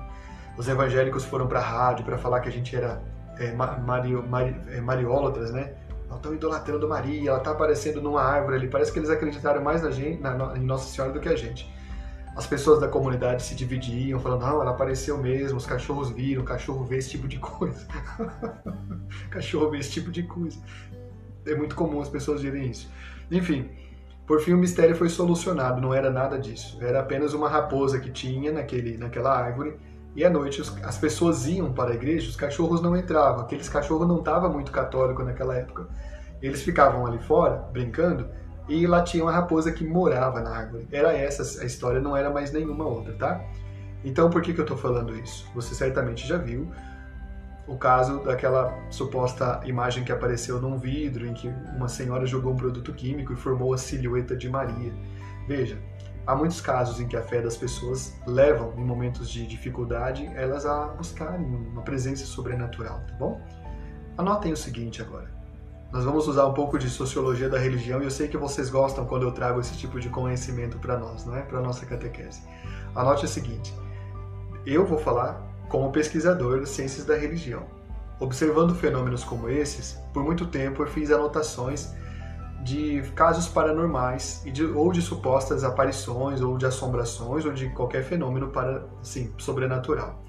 Os 0.57 0.69
evangélicos 0.69 1.25
foram 1.25 1.47
para 1.47 1.59
a 1.59 1.63
rádio 1.63 2.05
para 2.05 2.17
falar 2.17 2.41
que 2.41 2.49
a 2.49 2.53
gente 2.53 2.75
era 2.75 3.03
é, 3.39 3.53
mario, 3.53 4.23
mari, 4.29 4.57
é, 4.69 4.81
mariólatras, 4.81 5.51
né? 5.51 5.75
Estão 6.15 6.33
idolatrando 6.33 6.89
Maria, 6.89 7.31
ela 7.31 7.39
está 7.39 7.51
aparecendo 7.51 8.01
numa 8.01 8.23
árvore 8.23 8.57
ali. 8.57 8.69
Parece 8.69 8.93
que 8.93 8.99
eles 9.01 9.11
acreditaram 9.11 9.61
mais 9.61 9.83
na 9.83 9.91
gente, 9.91 10.23
na, 10.23 10.57
em 10.57 10.61
Nossa 10.61 10.87
Senhora 10.87 11.13
do 11.13 11.19
que 11.19 11.29
a 11.29 11.35
gente 11.35 11.69
as 12.37 12.47
pessoas 12.47 12.81
da 12.81 12.89
comunidade 12.89 13.43
se 13.43 13.55
dividiam, 13.55 14.19
falando, 14.19 14.41
não, 14.41 14.61
ela 14.61 14.73
apareceu 14.73 15.17
mesmo, 15.17 15.57
os 15.57 15.67
cachorros 15.67 16.11
viram, 16.11 16.43
o 16.43 16.45
cachorro 16.45 16.85
vê 16.85 16.99
esse 16.99 17.11
tipo 17.11 17.29
de 17.29 17.39
coisa. 17.39 17.87
cachorro 19.31 19.71
vê 19.71 19.79
esse 19.79 19.91
tipo 19.91 20.11
de 20.11 20.25
coisa. 20.25 20.59
É 21.47 21.55
muito 21.55 21.77
comum 21.77 22.01
as 22.01 22.09
pessoas 22.09 22.43
verem 22.43 22.71
isso. 22.71 22.91
Enfim, 23.31 23.71
por 24.27 24.41
fim 24.41 24.53
o 24.53 24.59
mistério 24.59 24.97
foi 24.97 25.09
solucionado, 25.09 25.81
não 25.81 25.95
era 25.95 26.11
nada 26.11 26.37
disso. 26.39 26.77
Era 26.81 27.01
apenas 27.01 27.35
uma 27.35 27.49
raposa 27.49 28.01
que 28.01 28.11
tinha 28.11 28.51
naquele, 28.51 28.99
naquela 28.99 29.33
árvore 29.33 29.77
e 30.15 30.25
à 30.25 30.31
noite 30.31 30.63
as 30.83 30.97
pessoas 30.97 31.47
iam 31.47 31.73
para 31.73 31.91
a 31.93 31.95
igreja, 31.95 32.29
os 32.29 32.37
cachorros 32.37 32.81
não 32.81 32.97
entravam. 32.97 33.45
Aqueles 33.45 33.69
cachorros 33.69 34.07
não 34.07 34.19
estavam 34.19 34.53
muito 34.53 34.71
católicos 34.71 35.25
naquela 35.25 35.57
época. 35.57 35.89
Eles 36.41 36.63
ficavam 36.63 37.07
ali 37.07 37.19
fora, 37.19 37.57
brincando, 37.73 38.29
e 38.69 38.87
lá 38.87 39.03
tinha 39.03 39.25
uma 39.25 39.33
raposa 39.33 39.73
que 39.73 39.85
morava 39.85 40.41
na 40.41 40.51
árvore. 40.51 40.87
Era 40.93 41.13
essa 41.13 41.63
a 41.63 41.67
história, 41.67 42.01
não 42.01 42.17
era 42.17 42.31
mais 42.31 42.53
nenhuma 42.53 42.87
outra, 42.87 43.13
tá? 43.15 43.45
Então 44.05 44.31
por 44.31 44.41
que, 44.43 44.53
que 44.53 44.61
eu 44.61 44.65
estou 44.65 44.77
falando 44.77 45.17
isso? 45.17 45.51
Você 45.55 45.75
certamente 45.75 46.27
já 46.27 46.37
viu 46.37 46.71
o 47.67 47.77
caso 47.77 48.23
daquela 48.23 48.79
suposta 48.91 49.61
imagem 49.65 50.05
que 50.05 50.13
apareceu 50.13 50.61
num 50.61 50.79
vidro 50.79 51.27
em 51.27 51.33
que 51.33 51.49
uma 51.75 51.89
senhora 51.89 52.27
jogou 52.27 52.53
um 52.53 52.57
produto 52.57 52.93
químico 52.93 53.33
e 53.33 53.37
formou 53.37 53.73
a 53.73 53.79
silhueta 53.79 54.37
de 54.37 54.49
Maria. 54.49 54.93
Veja, 55.49 55.79
há 56.27 56.35
muitos 56.35 56.61
casos 56.61 57.01
em 57.01 57.07
que 57.07 57.17
a 57.17 57.23
fé 57.23 57.41
das 57.41 57.57
pessoas 57.57 58.15
levam, 58.27 58.73
em 58.77 58.85
momentos 58.85 59.29
de 59.29 59.47
dificuldade, 59.47 60.31
elas 60.35 60.67
a 60.67 60.87
buscarem 60.87 61.45
uma 61.45 61.83
presença 61.83 62.25
sobrenatural, 62.25 63.01
tá 63.07 63.15
bom? 63.15 63.41
Anotem 64.17 64.53
o 64.53 64.57
seguinte 64.57 65.03
agora. 65.03 65.33
Nós 65.93 66.05
vamos 66.05 66.27
usar 66.27 66.47
um 66.47 66.53
pouco 66.53 66.79
de 66.79 66.89
sociologia 66.91 67.49
da 67.49 67.59
religião 67.59 68.01
e 68.01 68.05
eu 68.05 68.11
sei 68.11 68.27
que 68.27 68.37
vocês 68.37 68.69
gostam 68.69 69.07
quando 69.07 69.23
eu 69.23 69.33
trago 69.33 69.61
esse 69.61 69.77
tipo 69.77 70.01
de 70.01 70.09
conhecimento 70.09 70.79
para 70.79 70.99
nós, 70.99 71.25
não 71.25 71.37
é? 71.37 71.43
Para 71.43 71.61
nossa 71.61 71.87
catequese. 71.87 72.43
Anote 72.95 73.25
o 73.25 73.29
seguinte: 73.29 73.73
Eu 74.67 74.85
vou 74.85 74.99
falar 74.99 75.41
como 75.69 75.93
pesquisador 75.93 76.61
das 76.61 76.71
ciências 76.71 77.07
da 77.07 77.17
religião. 77.17 77.65
Observando 78.19 78.75
fenômenos 78.75 79.23
como 79.25 79.49
esses, 79.49 79.99
por 80.13 80.25
muito 80.25 80.47
tempo 80.47 80.83
eu 80.83 80.87
fiz 80.87 81.11
anotações 81.11 81.93
de 82.65 83.03
casos 83.15 83.47
paranormais 83.47 84.43
e 84.47 84.51
de, 84.51 84.65
ou 84.65 84.91
de 84.91 85.03
supostas 85.03 85.63
aparições 85.63 86.41
ou 86.41 86.57
de 86.57 86.65
assombrações 86.65 87.45
ou 87.45 87.53
de 87.53 87.69
qualquer 87.69 88.03
fenômeno 88.03 88.49
para, 88.49 88.87
assim, 89.03 89.33
sobrenatural. 89.37 90.25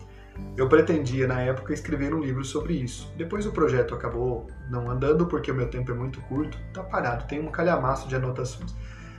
Eu 0.58 0.68
pretendia 0.68 1.28
na 1.28 1.42
época 1.42 1.74
escrever 1.74 2.14
um 2.14 2.20
livro 2.20 2.44
sobre 2.44 2.74
isso. 2.74 3.10
Depois 3.16 3.46
o 3.46 3.54
projeto 3.54 3.96
acabou 3.96 4.48
não 4.70 4.92
andando 4.92 5.26
porque 5.28 5.50
o 5.50 5.56
meu 5.56 5.70
tempo 5.70 5.92
é 5.92 5.96
muito 5.96 6.20
curto, 6.24 6.60
tá 6.74 6.84
parado, 6.84 7.26
tem 7.26 7.40
um 7.40 7.50
calhamaço 7.50 8.06
de 8.10 8.18
anotações. 8.18 8.76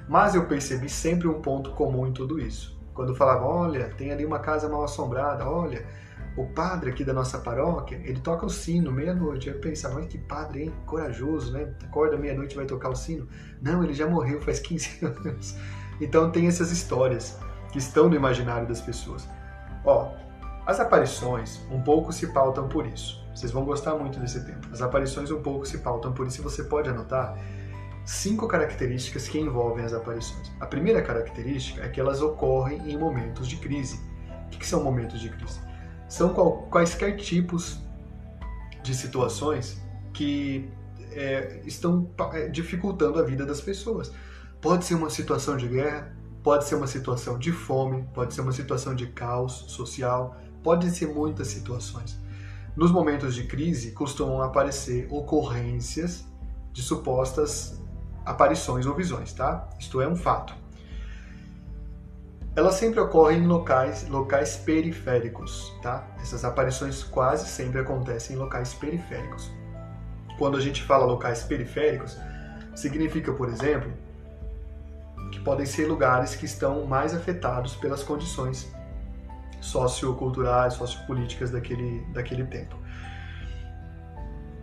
Mas 0.06 0.34
eu 0.34 0.44
percebi 0.44 0.90
sempre 0.90 1.26
um 1.26 1.40
ponto 1.40 1.70
comum 1.70 2.06
em 2.06 2.12
tudo 2.12 2.38
isso. 2.38 2.78
Quando 2.92 3.14
falava, 3.14 3.46
olha, 3.46 3.88
tem 3.96 4.12
ali 4.12 4.26
uma 4.26 4.40
casa 4.40 4.68
mal 4.68 4.84
assombrada, 4.84 5.48
olha, 5.48 5.86
o 6.36 6.44
padre 6.44 6.90
aqui 6.90 7.02
da 7.02 7.12
nossa 7.12 7.38
paróquia, 7.38 8.00
ele 8.04 8.20
toca 8.20 8.44
o 8.44 8.50
sino 8.50 8.92
meia-noite. 8.92 9.48
Eu 9.48 9.58
pensava, 9.58 9.94
mas 9.94 10.06
que 10.06 10.18
padre, 10.18 10.64
hein? 10.64 10.72
Corajoso, 10.84 11.52
né? 11.52 11.74
Acorda 11.84 12.16
meia-noite 12.16 12.54
e 12.54 12.56
vai 12.56 12.66
tocar 12.66 12.90
o 12.90 12.94
sino. 12.94 13.26
Não, 13.60 13.82
ele 13.82 13.94
já 13.94 14.06
morreu 14.06 14.40
faz 14.40 14.60
15 14.60 15.06
anos. 15.06 15.56
Então 16.00 16.30
tem 16.30 16.46
essas 16.46 16.70
histórias 16.70 17.38
que 17.72 17.78
estão 17.78 18.08
no 18.08 18.14
imaginário 18.14 18.68
das 18.68 18.80
pessoas. 18.80 19.26
Ó, 19.84 20.12
as 20.66 20.78
aparições 20.78 21.60
um 21.70 21.80
pouco 21.80 22.12
se 22.12 22.26
pautam 22.28 22.68
por 22.68 22.86
isso. 22.86 23.24
Vocês 23.34 23.50
vão 23.50 23.64
gostar 23.64 23.94
muito 23.94 24.18
desse 24.20 24.44
tempo. 24.44 24.68
As 24.72 24.82
aparições 24.82 25.30
um 25.30 25.40
pouco 25.40 25.66
se 25.66 25.78
pautam 25.78 26.12
por 26.12 26.26
isso 26.26 26.42
você 26.42 26.64
pode 26.64 26.88
anotar 26.88 27.38
cinco 28.04 28.46
características 28.46 29.28
que 29.28 29.38
envolvem 29.38 29.84
as 29.84 29.92
aparições. 29.92 30.52
A 30.60 30.66
primeira 30.66 31.02
característica 31.02 31.82
é 31.82 31.88
que 31.88 32.00
elas 32.00 32.20
ocorrem 32.20 32.90
em 32.90 32.96
momentos 32.96 33.48
de 33.48 33.56
crise. 33.56 34.00
O 34.46 34.58
que 34.58 34.66
são 34.66 34.82
momentos 34.82 35.20
de 35.20 35.28
crise? 35.28 35.60
São 36.08 36.32
quaisquer 36.70 37.16
tipos 37.16 37.78
de 38.82 38.94
situações 38.94 39.80
que 40.12 40.70
é, 41.12 41.60
estão 41.64 42.10
é, 42.32 42.48
dificultando 42.48 43.18
a 43.18 43.22
vida 43.22 43.44
das 43.44 43.60
pessoas. 43.60 44.12
Pode 44.60 44.84
ser 44.84 44.94
uma 44.94 45.10
situação 45.10 45.56
de 45.56 45.68
guerra, 45.68 46.16
pode 46.42 46.64
ser 46.64 46.76
uma 46.76 46.86
situação 46.86 47.38
de 47.38 47.52
fome, 47.52 48.06
pode 48.14 48.34
ser 48.34 48.40
uma 48.40 48.52
situação 48.52 48.94
de 48.94 49.06
caos 49.08 49.64
social, 49.68 50.36
Podem 50.66 50.90
ser 50.90 51.06
muitas 51.06 51.46
situações. 51.46 52.18
Nos 52.74 52.90
momentos 52.90 53.36
de 53.36 53.44
crise, 53.44 53.92
costumam 53.92 54.42
aparecer 54.42 55.06
ocorrências 55.12 56.26
de 56.72 56.82
supostas 56.82 57.80
aparições 58.24 58.84
ou 58.84 58.92
visões, 58.92 59.32
tá? 59.32 59.70
Isto 59.78 60.00
é 60.00 60.08
um 60.08 60.16
fato. 60.16 60.52
Elas 62.56 62.76
sempre 62.76 62.98
ocorrem 62.98 63.40
em 63.40 63.46
locais, 63.46 64.08
locais 64.08 64.56
periféricos, 64.56 65.74
tá? 65.82 66.08
Essas 66.18 66.42
aparições 66.42 67.02
quase 67.02 67.46
sempre 67.46 67.78
acontecem 67.82 68.34
em 68.34 68.38
locais 68.38 68.72
periféricos. 68.72 69.52
Quando 70.38 70.56
a 70.56 70.60
gente 70.60 70.82
fala 70.82 71.04
locais 71.04 71.42
periféricos, 71.42 72.16
significa, 72.74 73.30
por 73.30 73.50
exemplo, 73.50 73.92
que 75.30 75.38
podem 75.40 75.66
ser 75.66 75.86
lugares 75.86 76.34
que 76.34 76.46
estão 76.46 76.86
mais 76.86 77.14
afetados 77.14 77.76
pelas 77.76 78.02
condições 78.02 78.66
socioculturais, 79.60 80.74
sociopolíticas 80.74 81.50
daquele, 81.50 82.06
daquele 82.14 82.44
tempo. 82.44 82.74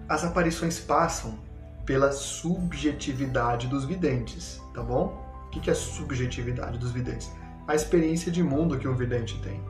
As 0.09 0.23
aparições 0.23 0.79
passam 0.79 1.37
pela 1.85 2.11
subjetividade 2.11 3.67
dos 3.67 3.85
videntes, 3.85 4.59
tá 4.73 4.81
bom? 4.81 5.21
O 5.47 5.49
que 5.51 5.69
é 5.69 5.73
a 5.73 5.75
subjetividade 5.75 6.79
dos 6.79 6.91
videntes? 6.91 7.31
A 7.67 7.75
experiência 7.75 8.31
de 8.31 8.43
mundo 8.43 8.77
que 8.77 8.87
um 8.87 8.95
vidente 8.95 9.39
tem, 9.41 9.61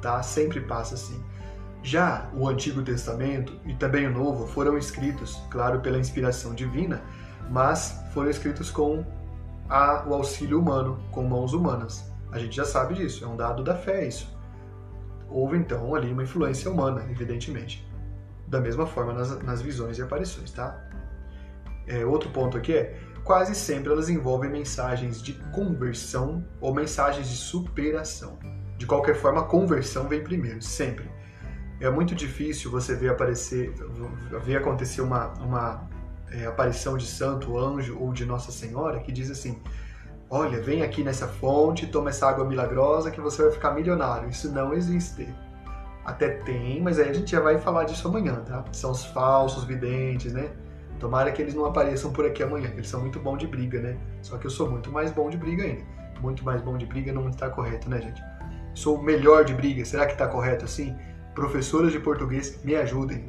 tá? 0.00 0.22
Sempre 0.22 0.60
passa 0.60 0.94
assim. 0.94 1.20
Já 1.82 2.30
o 2.34 2.48
Antigo 2.48 2.82
Testamento 2.82 3.58
e 3.64 3.74
também 3.74 4.06
o 4.06 4.12
Novo 4.12 4.46
foram 4.46 4.76
escritos, 4.76 5.40
claro, 5.50 5.80
pela 5.80 5.98
inspiração 5.98 6.54
divina, 6.54 7.02
mas 7.50 8.00
foram 8.12 8.30
escritos 8.30 8.70
com 8.70 9.04
a, 9.68 10.04
o 10.06 10.14
auxílio 10.14 10.60
humano, 10.60 10.98
com 11.10 11.24
mãos 11.24 11.52
humanas. 11.52 12.04
A 12.30 12.38
gente 12.38 12.54
já 12.54 12.64
sabe 12.64 12.94
disso, 12.94 13.24
é 13.24 13.26
um 13.26 13.36
dado 13.36 13.64
da 13.64 13.74
fé 13.74 14.06
isso. 14.06 14.28
Houve 15.28 15.56
então 15.56 15.94
ali 15.94 16.12
uma 16.12 16.22
influência 16.22 16.70
humana, 16.70 17.04
evidentemente. 17.10 17.88
Da 18.46 18.60
mesma 18.60 18.86
forma 18.86 19.12
nas, 19.12 19.42
nas 19.42 19.62
visões 19.62 19.98
e 19.98 20.02
aparições, 20.02 20.50
tá? 20.52 20.78
É, 21.86 22.04
outro 22.04 22.30
ponto 22.30 22.56
aqui 22.56 22.74
é, 22.74 22.96
quase 23.30 23.54
sempre 23.54 23.92
elas 23.92 24.08
envolvem 24.08 24.50
mensagens 24.50 25.22
de 25.22 25.34
conversão 25.52 26.44
ou 26.60 26.74
mensagens 26.74 27.28
de 27.28 27.36
superação. 27.36 28.36
De 28.76 28.84
qualquer 28.84 29.14
forma, 29.14 29.42
a 29.42 29.44
conversão 29.44 30.08
vem 30.08 30.20
primeiro, 30.20 30.60
sempre. 30.60 31.08
É 31.78 31.88
muito 31.88 32.12
difícil 32.12 32.72
você 32.72 32.92
ver 32.96 33.10
aparecer, 33.10 33.72
ver 34.42 34.56
acontecer 34.56 35.00
uma, 35.00 35.28
uma 35.34 35.88
é, 36.32 36.44
aparição 36.44 36.98
de 36.98 37.06
santo, 37.06 37.56
anjo 37.56 37.96
ou 38.00 38.12
de 38.12 38.26
Nossa 38.26 38.50
Senhora 38.50 38.98
que 38.98 39.12
diz 39.12 39.30
assim: 39.30 39.62
olha, 40.28 40.60
vem 40.60 40.82
aqui 40.82 41.04
nessa 41.04 41.28
fonte, 41.28 41.86
toma 41.86 42.10
essa 42.10 42.28
água 42.28 42.44
milagrosa 42.44 43.12
que 43.12 43.20
você 43.20 43.42
vai 43.42 43.52
ficar 43.52 43.70
milionário. 43.70 44.28
Isso 44.28 44.50
não 44.50 44.74
existe. 44.74 45.32
Até 46.04 46.30
tem, 46.30 46.82
mas 46.82 46.98
aí 46.98 47.10
a 47.10 47.12
gente 47.12 47.30
já 47.30 47.38
vai 47.38 47.58
falar 47.58 47.84
disso 47.84 48.08
amanhã, 48.08 48.40
tá? 48.40 48.64
São 48.72 48.90
os 48.90 49.04
falsos 49.04 49.62
videntes, 49.62 50.32
né? 50.32 50.50
Tomara 51.00 51.32
que 51.32 51.42
eles 51.42 51.54
não 51.54 51.64
apareçam 51.64 52.12
por 52.12 52.24
aqui 52.24 52.42
amanhã, 52.42 52.70
eles 52.74 52.88
são 52.88 53.00
muito 53.00 53.18
bons 53.18 53.38
de 53.38 53.46
briga, 53.46 53.80
né? 53.80 53.98
Só 54.22 54.38
que 54.38 54.46
eu 54.46 54.50
sou 54.50 54.70
muito 54.70 54.92
mais 54.92 55.10
bom 55.10 55.28
de 55.28 55.36
briga 55.36 55.64
ainda. 55.64 55.82
Muito 56.20 56.44
mais 56.44 56.62
bom 56.62 56.76
de 56.76 56.86
briga 56.86 57.12
não 57.12 57.28
está 57.28 57.48
correto, 57.50 57.88
né, 57.90 58.00
gente? 58.00 58.22
Sou 58.74 58.98
o 58.98 59.02
melhor 59.02 59.44
de 59.44 59.54
briga, 59.54 59.84
será 59.84 60.06
que 60.06 60.12
está 60.12 60.28
correto 60.28 60.64
assim? 60.64 60.94
Professoras 61.34 61.90
de 61.90 61.98
português, 61.98 62.62
me 62.62 62.76
ajudem. 62.76 63.26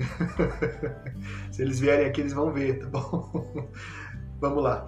Se 1.51 1.61
eles 1.61 1.79
vierem 1.79 2.05
aqui, 2.05 2.21
eles 2.21 2.33
vão 2.33 2.51
ver, 2.51 2.79
tá 2.79 2.87
bom? 2.87 3.69
Vamos 4.39 4.63
lá 4.63 4.85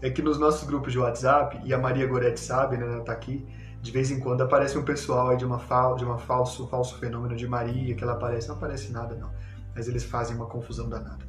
é 0.00 0.10
que 0.10 0.22
nos 0.22 0.38
nossos 0.38 0.66
grupos 0.66 0.92
de 0.92 0.98
WhatsApp, 0.98 1.60
e 1.64 1.74
a 1.74 1.78
Maria 1.78 2.06
Goretti 2.06 2.40
sabe, 2.40 2.76
né, 2.76 2.86
ela 2.86 3.00
tá 3.02 3.12
aqui, 3.12 3.46
de 3.80 3.90
vez 3.90 4.10
em 4.10 4.20
quando 4.20 4.42
aparece 4.42 4.78
um 4.78 4.84
pessoal 4.84 5.30
aí 5.30 5.36
de 5.36 5.44
uma, 5.44 5.58
fal, 5.58 5.96
de 5.96 6.04
uma 6.04 6.18
falso, 6.18 6.66
falso 6.68 6.98
fenômeno 6.98 7.36
de 7.36 7.46
Maria, 7.46 7.94
que 7.94 8.02
ela 8.02 8.12
aparece, 8.12 8.48
não 8.48 8.56
aparece 8.56 8.92
nada 8.92 9.14
não, 9.16 9.30
mas 9.74 9.88
eles 9.88 10.04
fazem 10.04 10.36
uma 10.36 10.46
confusão 10.46 10.88
danada. 10.88 11.26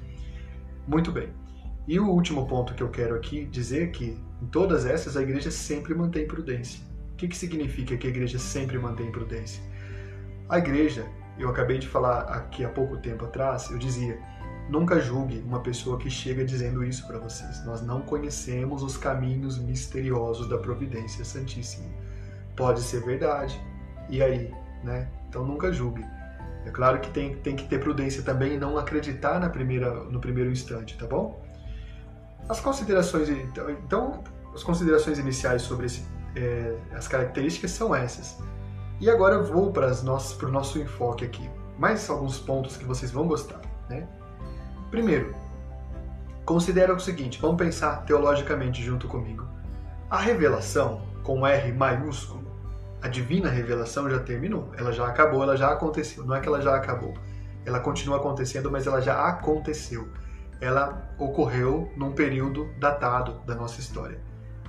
Muito 0.90 1.12
bem. 1.12 1.30
E 1.88 2.00
o 2.00 2.10
último 2.10 2.48
ponto 2.48 2.74
que 2.74 2.82
eu 2.82 2.90
quero 2.90 3.14
aqui 3.14 3.46
dizer 3.46 3.84
é 3.84 3.88
que 3.88 4.18
em 4.42 4.48
todas 4.48 4.88
essas 4.88 5.16
a 5.16 5.22
igreja 5.22 5.52
sempre 5.52 5.94
mantém 5.94 6.28
prudência. 6.28 6.82
O 7.14 7.16
que, 7.16 7.28
que 7.28 7.38
significa 7.38 7.96
que 7.96 8.08
a 8.08 8.10
igreja 8.10 8.40
sempre 8.40 8.80
mantém 8.80 9.12
prudência? 9.12 9.62
A 10.50 10.58
igreja, 10.58 11.06
eu 11.38 11.48
acabei 11.48 11.78
de 11.78 11.88
falar 11.88 12.22
aqui 12.22 12.66
há 12.66 12.70
pouco 12.70 12.98
tempo 12.98 13.24
atrás, 13.26 13.70
eu 13.70 13.78
dizia, 13.78 14.20
Nunca 14.68 15.00
julgue 15.00 15.40
uma 15.40 15.62
pessoa 15.62 15.98
que 15.98 16.10
chega 16.10 16.44
dizendo 16.44 16.84
isso 16.84 17.06
para 17.08 17.18
vocês. 17.18 17.64
Nós 17.66 17.82
não 17.82 18.02
conhecemos 18.02 18.84
os 18.84 18.98
caminhos 18.98 19.58
misteriosos 19.58 20.48
da 20.48 20.60
providência 20.60 21.24
santíssima. 21.26 21.88
Pode 22.56 22.82
ser 22.82 23.04
verdade. 23.04 23.60
E 24.10 24.22
aí, 24.22 24.54
né? 24.84 25.08
Então 25.28 25.44
nunca 25.44 25.72
julgue. 25.72 26.06
É 26.66 26.70
claro 26.72 27.00
que 27.00 27.10
tem, 27.12 27.36
tem 27.38 27.56
que 27.56 27.68
ter 27.68 27.80
prudência 27.80 28.22
também 28.22 28.54
e 28.54 28.58
não 28.58 28.78
acreditar 28.78 29.40
na 29.40 29.50
primeira, 29.50 29.94
no 30.06 30.20
primeiro 30.20 30.52
instante, 30.52 30.98
tá 30.98 31.08
bom? 31.08 31.42
As 32.48 32.60
considerações, 32.60 33.30
então, 33.30 33.70
então 33.70 34.24
as 34.54 34.64
considerações 34.64 35.18
iniciais 35.20 35.62
sobre 35.62 35.86
esse, 35.86 36.06
é, 36.36 36.76
as 36.94 37.08
características 37.08 37.72
são 37.72 37.96
essas. 37.96 38.38
E 39.00 39.10
agora 39.10 39.36
eu 39.36 39.46
vou 39.46 39.72
para, 39.72 39.90
para 39.90 40.48
o 40.48 40.52
nosso 40.52 40.80
enfoque 40.80 41.24
aqui. 41.24 41.50
Mais 41.78 42.10
alguns 42.10 42.38
pontos 42.38 42.76
que 42.76 42.84
vocês 42.84 43.12
vão 43.12 43.26
gostar, 43.26 43.62
né? 43.90 44.06
Primeiro, 44.92 45.34
considera 46.46 46.94
o 46.94 47.00
seguinte, 47.00 47.40
vamos 47.40 47.58
pensar 47.58 48.04
teologicamente 48.04 48.84
junto 48.84 49.08
comigo. 49.08 49.48
A 50.10 50.18
revelação, 50.18 51.02
com 51.24 51.48
R 51.48 51.72
maiúsculo, 51.72 52.39
a 53.02 53.08
divina 53.08 53.50
revelação 53.50 54.10
já 54.10 54.20
terminou, 54.20 54.72
ela 54.78 54.92
já 54.92 55.08
acabou, 55.08 55.42
ela 55.42 55.56
já 55.56 55.72
aconteceu. 55.72 56.26
Não 56.26 56.36
é 56.36 56.42
que 56.42 56.48
ela 56.48 56.62
já 56.62 56.76
acabou, 56.76 57.14
ela 57.66 57.80
continua 57.80 58.18
acontecendo, 58.18 58.70
mas 58.70 58.88
ela 58.88 59.02
já 59.02 59.26
aconteceu. 59.28 60.10
Ela 60.60 61.10
ocorreu 61.18 61.92
num 61.96 62.12
período 62.12 62.70
datado 62.78 63.40
da 63.46 63.56
nossa 63.56 63.80
história. 63.80 64.20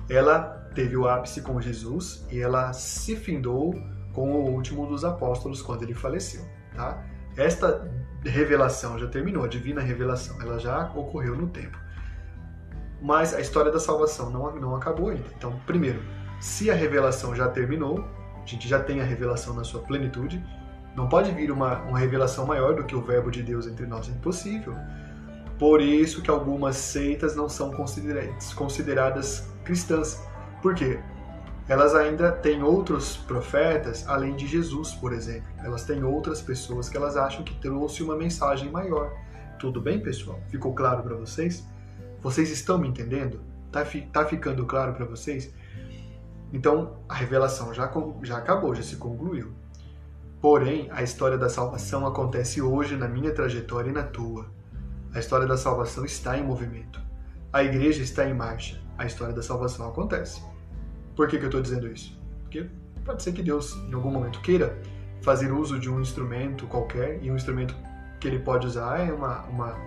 Ela 0.09 0.69
teve 0.73 0.95
o 0.95 1.07
ápice 1.07 1.41
com 1.41 1.59
Jesus 1.59 2.25
e 2.31 2.39
ela 2.39 2.71
se 2.71 3.15
findou 3.15 3.73
com 4.13 4.31
o 4.31 4.49
último 4.51 4.85
dos 4.87 5.03
apóstolos 5.03 5.61
quando 5.61 5.83
ele 5.83 5.93
faleceu, 5.93 6.45
tá? 6.75 7.03
Esta 7.35 7.89
revelação 8.23 8.99
já 8.99 9.07
terminou, 9.07 9.43
a 9.43 9.47
divina 9.47 9.81
revelação, 9.81 10.41
ela 10.41 10.59
já 10.59 10.91
ocorreu 10.93 11.35
no 11.35 11.47
tempo. 11.47 11.77
Mas 13.01 13.33
a 13.33 13.41
história 13.41 13.71
da 13.71 13.79
salvação 13.79 14.29
não, 14.29 14.53
não 14.55 14.75
acabou 14.75 15.09
ainda. 15.09 15.25
Então, 15.35 15.59
primeiro, 15.65 16.01
se 16.39 16.69
a 16.69 16.75
revelação 16.75 17.35
já 17.35 17.47
terminou, 17.47 18.05
a 18.43 18.47
gente 18.47 18.67
já 18.67 18.79
tem 18.79 19.01
a 19.01 19.03
revelação 19.03 19.53
na 19.53 19.63
sua 19.63 19.81
plenitude, 19.81 20.43
não 20.95 21.07
pode 21.07 21.31
vir 21.31 21.51
uma, 21.51 21.79
uma 21.83 21.99
revelação 21.99 22.45
maior 22.45 22.75
do 22.75 22.83
que 22.83 22.95
o 22.95 23.01
verbo 23.01 23.31
de 23.31 23.41
Deus 23.41 23.67
entre 23.67 23.85
nós, 23.85 24.09
é 24.09 24.11
impossível. 24.11 24.75
Por 25.57 25.81
isso 25.81 26.21
que 26.21 26.29
algumas 26.29 26.75
seitas 26.75 27.35
não 27.35 27.47
são 27.47 27.71
consideradas, 27.71 29.47
cristãs. 29.63 30.21
Por 30.61 30.73
quê? 30.75 30.99
elas 31.71 31.95
ainda 31.95 32.33
têm 32.33 32.61
outros 32.61 33.15
profetas 33.15 34.05
além 34.05 34.35
de 34.35 34.45
Jesus, 34.45 34.93
por 34.93 35.13
exemplo. 35.13 35.47
Elas 35.63 35.85
têm 35.85 36.03
outras 36.03 36.41
pessoas 36.41 36.89
que 36.89 36.97
elas 36.97 37.15
acham 37.15 37.45
que 37.45 37.53
trouxe 37.61 38.03
uma 38.03 38.13
mensagem 38.13 38.69
maior. 38.69 39.13
Tudo 39.57 39.79
bem, 39.79 39.97
pessoal? 39.97 40.37
Ficou 40.49 40.73
claro 40.73 41.01
para 41.01 41.15
vocês? 41.15 41.65
Vocês 42.19 42.51
estão 42.51 42.77
me 42.77 42.89
entendendo? 42.89 43.39
Tá, 43.71 43.85
fi, 43.85 44.01
tá 44.01 44.25
ficando 44.25 44.65
claro 44.65 44.93
para 44.93 45.05
vocês? 45.05 45.53
Então, 46.53 46.97
a 47.07 47.13
revelação 47.13 47.73
já, 47.73 47.89
já 48.23 48.37
acabou, 48.37 48.75
já 48.75 48.83
se 48.83 48.97
concluiu. 48.97 49.53
Porém, 50.41 50.89
a 50.91 51.03
história 51.03 51.37
da 51.37 51.49
salvação 51.49 52.05
acontece 52.05 52.61
hoje 52.61 52.97
na 52.97 53.07
minha 53.07 53.33
trajetória 53.33 53.89
e 53.89 53.93
na 53.93 54.03
tua. 54.03 54.47
A 55.13 55.19
história 55.19 55.45
da 55.45 55.55
salvação 55.55 56.03
está 56.03 56.37
em 56.37 56.43
movimento. 56.43 56.99
A 57.53 57.63
igreja 57.63 58.01
está 58.01 58.25
em 58.25 58.33
marcha. 58.33 58.81
A 58.97 59.05
história 59.05 59.33
da 59.33 59.43
salvação 59.43 59.87
acontece. 59.87 60.41
Por 61.15 61.27
que, 61.27 61.37
que 61.37 61.43
eu 61.43 61.49
estou 61.49 61.61
dizendo 61.61 61.87
isso? 61.87 62.17
Porque 62.43 62.67
pode 63.05 63.21
ser 63.21 63.33
que 63.33 63.43
Deus, 63.43 63.75
em 63.89 63.93
algum 63.93 64.09
momento, 64.09 64.41
queira 64.41 64.77
fazer 65.21 65.51
uso 65.51 65.79
de 65.79 65.89
um 65.89 66.01
instrumento 66.01 66.65
qualquer, 66.67 67.23
e 67.23 67.29
um 67.29 67.35
instrumento 67.35 67.75
que 68.19 68.27
ele 68.27 68.39
pode 68.39 68.65
usar 68.65 68.99
é 68.99 69.11
uma, 69.11 69.41
uma 69.43 69.77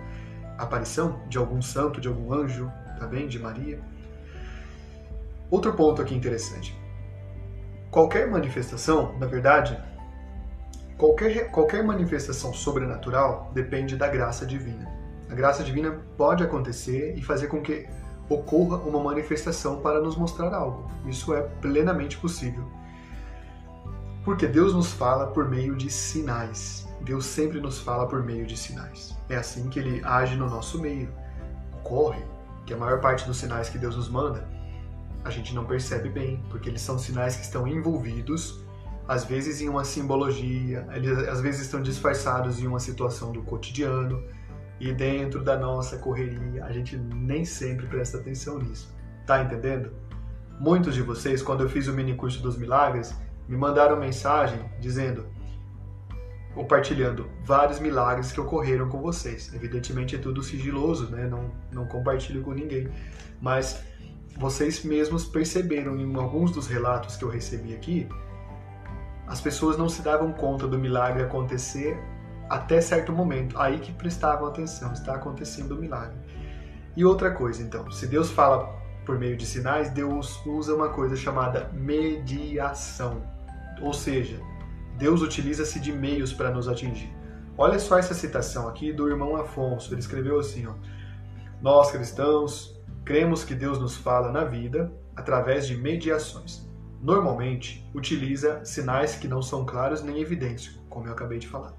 aparição 0.57 1.21
de 1.27 1.37
algum 1.37 1.61
santo, 1.61 1.99
de 1.99 2.07
algum 2.07 2.33
anjo, 2.33 2.71
tá 2.99 3.05
bem? 3.05 3.27
De 3.27 3.39
Maria. 3.39 3.79
Outro 5.49 5.73
ponto 5.73 6.01
aqui 6.01 6.15
interessante. 6.15 6.77
Qualquer 7.91 8.29
manifestação, 8.29 9.17
na 9.19 9.25
verdade, 9.25 9.81
qualquer, 10.97 11.51
qualquer 11.51 11.83
manifestação 11.83 12.53
sobrenatural 12.53 13.51
depende 13.53 13.95
da 13.95 14.07
graça 14.07 14.45
divina. 14.45 14.91
A 15.29 15.33
graça 15.33 15.63
divina 15.63 15.99
pode 16.17 16.43
acontecer 16.43 17.15
e 17.15 17.21
fazer 17.21 17.47
com 17.47 17.61
que 17.61 17.87
ocorra 18.27 18.77
uma 18.77 19.01
manifestação 19.01 19.81
para 19.81 20.01
nos 20.01 20.17
mostrar 20.17 20.53
algo. 20.53 20.89
Isso 21.05 21.33
é 21.33 21.41
plenamente 21.41 22.17
possível. 22.17 22.65
Porque 24.23 24.47
Deus 24.47 24.73
nos 24.73 24.91
fala 24.91 25.27
por 25.27 25.47
meio 25.47 25.75
de 25.75 25.89
sinais. 25.89 26.87
Deus 27.01 27.25
sempre 27.25 27.61
nos 27.61 27.79
fala 27.79 28.07
por 28.07 28.23
meio 28.23 28.45
de 28.45 28.57
sinais. 28.57 29.15
É 29.29 29.35
assim 29.35 29.69
que 29.69 29.79
ele 29.79 30.01
age 30.03 30.35
no 30.35 30.49
nosso 30.49 30.81
meio. 30.81 31.09
Ocorre 31.81 32.23
que 32.65 32.73
a 32.73 32.77
maior 32.77 32.99
parte 32.99 33.25
dos 33.27 33.37
sinais 33.37 33.69
que 33.69 33.77
Deus 33.77 33.95
nos 33.95 34.09
manda 34.09 34.54
a 35.25 35.29
gente 35.31 35.53
não 35.55 35.65
percebe 35.65 36.07
bem, 36.07 36.41
porque 36.49 36.69
eles 36.69 36.81
são 36.81 36.97
sinais 36.99 37.35
que 37.35 37.43
estão 37.43 37.67
envolvidos, 37.67 38.63
às 39.07 39.25
vezes 39.25 39.59
em 39.59 39.67
uma 39.67 39.83
simbologia, 39.83 40.87
eles 40.93 41.17
às 41.27 41.41
vezes 41.41 41.61
estão 41.61 41.81
disfarçados 41.81 42.61
em 42.61 42.67
uma 42.67 42.79
situação 42.79 43.31
do 43.31 43.41
cotidiano, 43.41 44.23
e 44.79 44.93
dentro 44.93 45.43
da 45.43 45.57
nossa 45.57 45.97
correria, 45.97 46.63
a 46.63 46.71
gente 46.71 46.95
nem 46.95 47.43
sempre 47.43 47.87
presta 47.87 48.17
atenção 48.17 48.59
nisso. 48.59 48.93
Tá 49.25 49.41
entendendo? 49.41 49.91
Muitos 50.59 50.93
de 50.93 51.01
vocês, 51.01 51.41
quando 51.41 51.63
eu 51.63 51.69
fiz 51.69 51.87
o 51.87 51.93
mini 51.93 52.13
curso 52.13 52.41
dos 52.41 52.57
milagres, 52.57 53.15
me 53.47 53.57
mandaram 53.57 53.97
mensagem 53.97 54.59
dizendo, 54.79 55.25
compartilhando 56.53 57.29
vários 57.43 57.79
milagres 57.79 58.31
que 58.31 58.39
ocorreram 58.39 58.89
com 58.89 59.01
vocês. 59.01 59.53
Evidentemente 59.53 60.15
é 60.15 60.19
tudo 60.19 60.43
sigiloso, 60.43 61.09
né? 61.09 61.27
Não, 61.27 61.51
não 61.71 61.85
compartilho 61.87 62.41
com 62.41 62.51
ninguém. 62.51 62.89
Mas 63.41 63.83
vocês 64.37 64.83
mesmos 64.83 65.25
perceberam 65.25 65.97
em 65.97 66.15
alguns 66.15 66.51
dos 66.51 66.67
relatos 66.67 67.15
que 67.15 67.23
eu 67.23 67.29
recebi 67.29 67.73
aqui, 67.73 68.07
as 69.27 69.41
pessoas 69.41 69.77
não 69.77 69.89
se 69.89 70.01
davam 70.01 70.31
conta 70.31 70.67
do 70.67 70.77
milagre 70.77 71.23
acontecer 71.23 71.97
até 72.49 72.79
certo 72.79 73.11
momento, 73.11 73.59
aí 73.59 73.79
que 73.79 73.91
prestavam 73.91 74.47
atenção, 74.47 74.93
está 74.93 75.15
acontecendo 75.15 75.71
o 75.71 75.77
milagre. 75.77 76.15
E 76.95 77.03
outra 77.03 77.31
coisa, 77.31 77.63
então, 77.63 77.89
se 77.89 78.05
Deus 78.07 78.29
fala 78.29 78.69
por 79.05 79.17
meio 79.17 79.35
de 79.35 79.45
sinais, 79.45 79.89
Deus 79.89 80.43
usa 80.45 80.75
uma 80.75 80.89
coisa 80.89 81.15
chamada 81.15 81.69
mediação. 81.73 83.23
Ou 83.81 83.93
seja, 83.93 84.39
Deus 84.97 85.21
utiliza-se 85.21 85.79
de 85.79 85.91
meios 85.91 86.33
para 86.33 86.51
nos 86.51 86.67
atingir. 86.67 87.13
Olha 87.57 87.79
só 87.79 87.97
essa 87.97 88.13
citação 88.13 88.67
aqui 88.67 88.91
do 88.91 89.09
irmão 89.09 89.35
Afonso. 89.35 89.93
Ele 89.93 90.01
escreveu 90.01 90.39
assim: 90.39 90.67
ó, 90.67 90.73
Nós 91.61 91.91
cristãos 91.91 92.74
Cremos 93.05 93.43
que 93.43 93.53
Deus 93.53 93.77
nos 93.77 93.95
fala 93.95 94.31
na 94.31 94.43
vida 94.43 94.91
através 95.15 95.67
de 95.67 95.77
mediações. 95.77 96.67
Normalmente, 96.99 97.87
utiliza 97.93 98.65
sinais 98.65 99.15
que 99.15 99.27
não 99.27 99.43
são 99.43 99.63
claros 99.63 100.01
nem 100.01 100.19
evidentes, 100.19 100.81
como 100.89 101.05
eu 101.05 101.11
acabei 101.11 101.37
de 101.37 101.47
falar. 101.47 101.71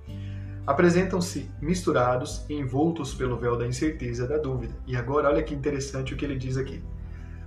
Apresentam-se 0.64 1.50
misturados 1.60 2.46
e 2.48 2.54
envoltos 2.54 3.12
pelo 3.12 3.36
véu 3.36 3.58
da 3.58 3.66
incerteza 3.66 4.24
da 4.24 4.38
dúvida. 4.38 4.76
E 4.86 4.94
agora, 4.94 5.28
olha 5.28 5.42
que 5.42 5.52
interessante 5.52 6.14
o 6.14 6.16
que 6.16 6.24
ele 6.24 6.36
diz 6.36 6.56
aqui. 6.56 6.80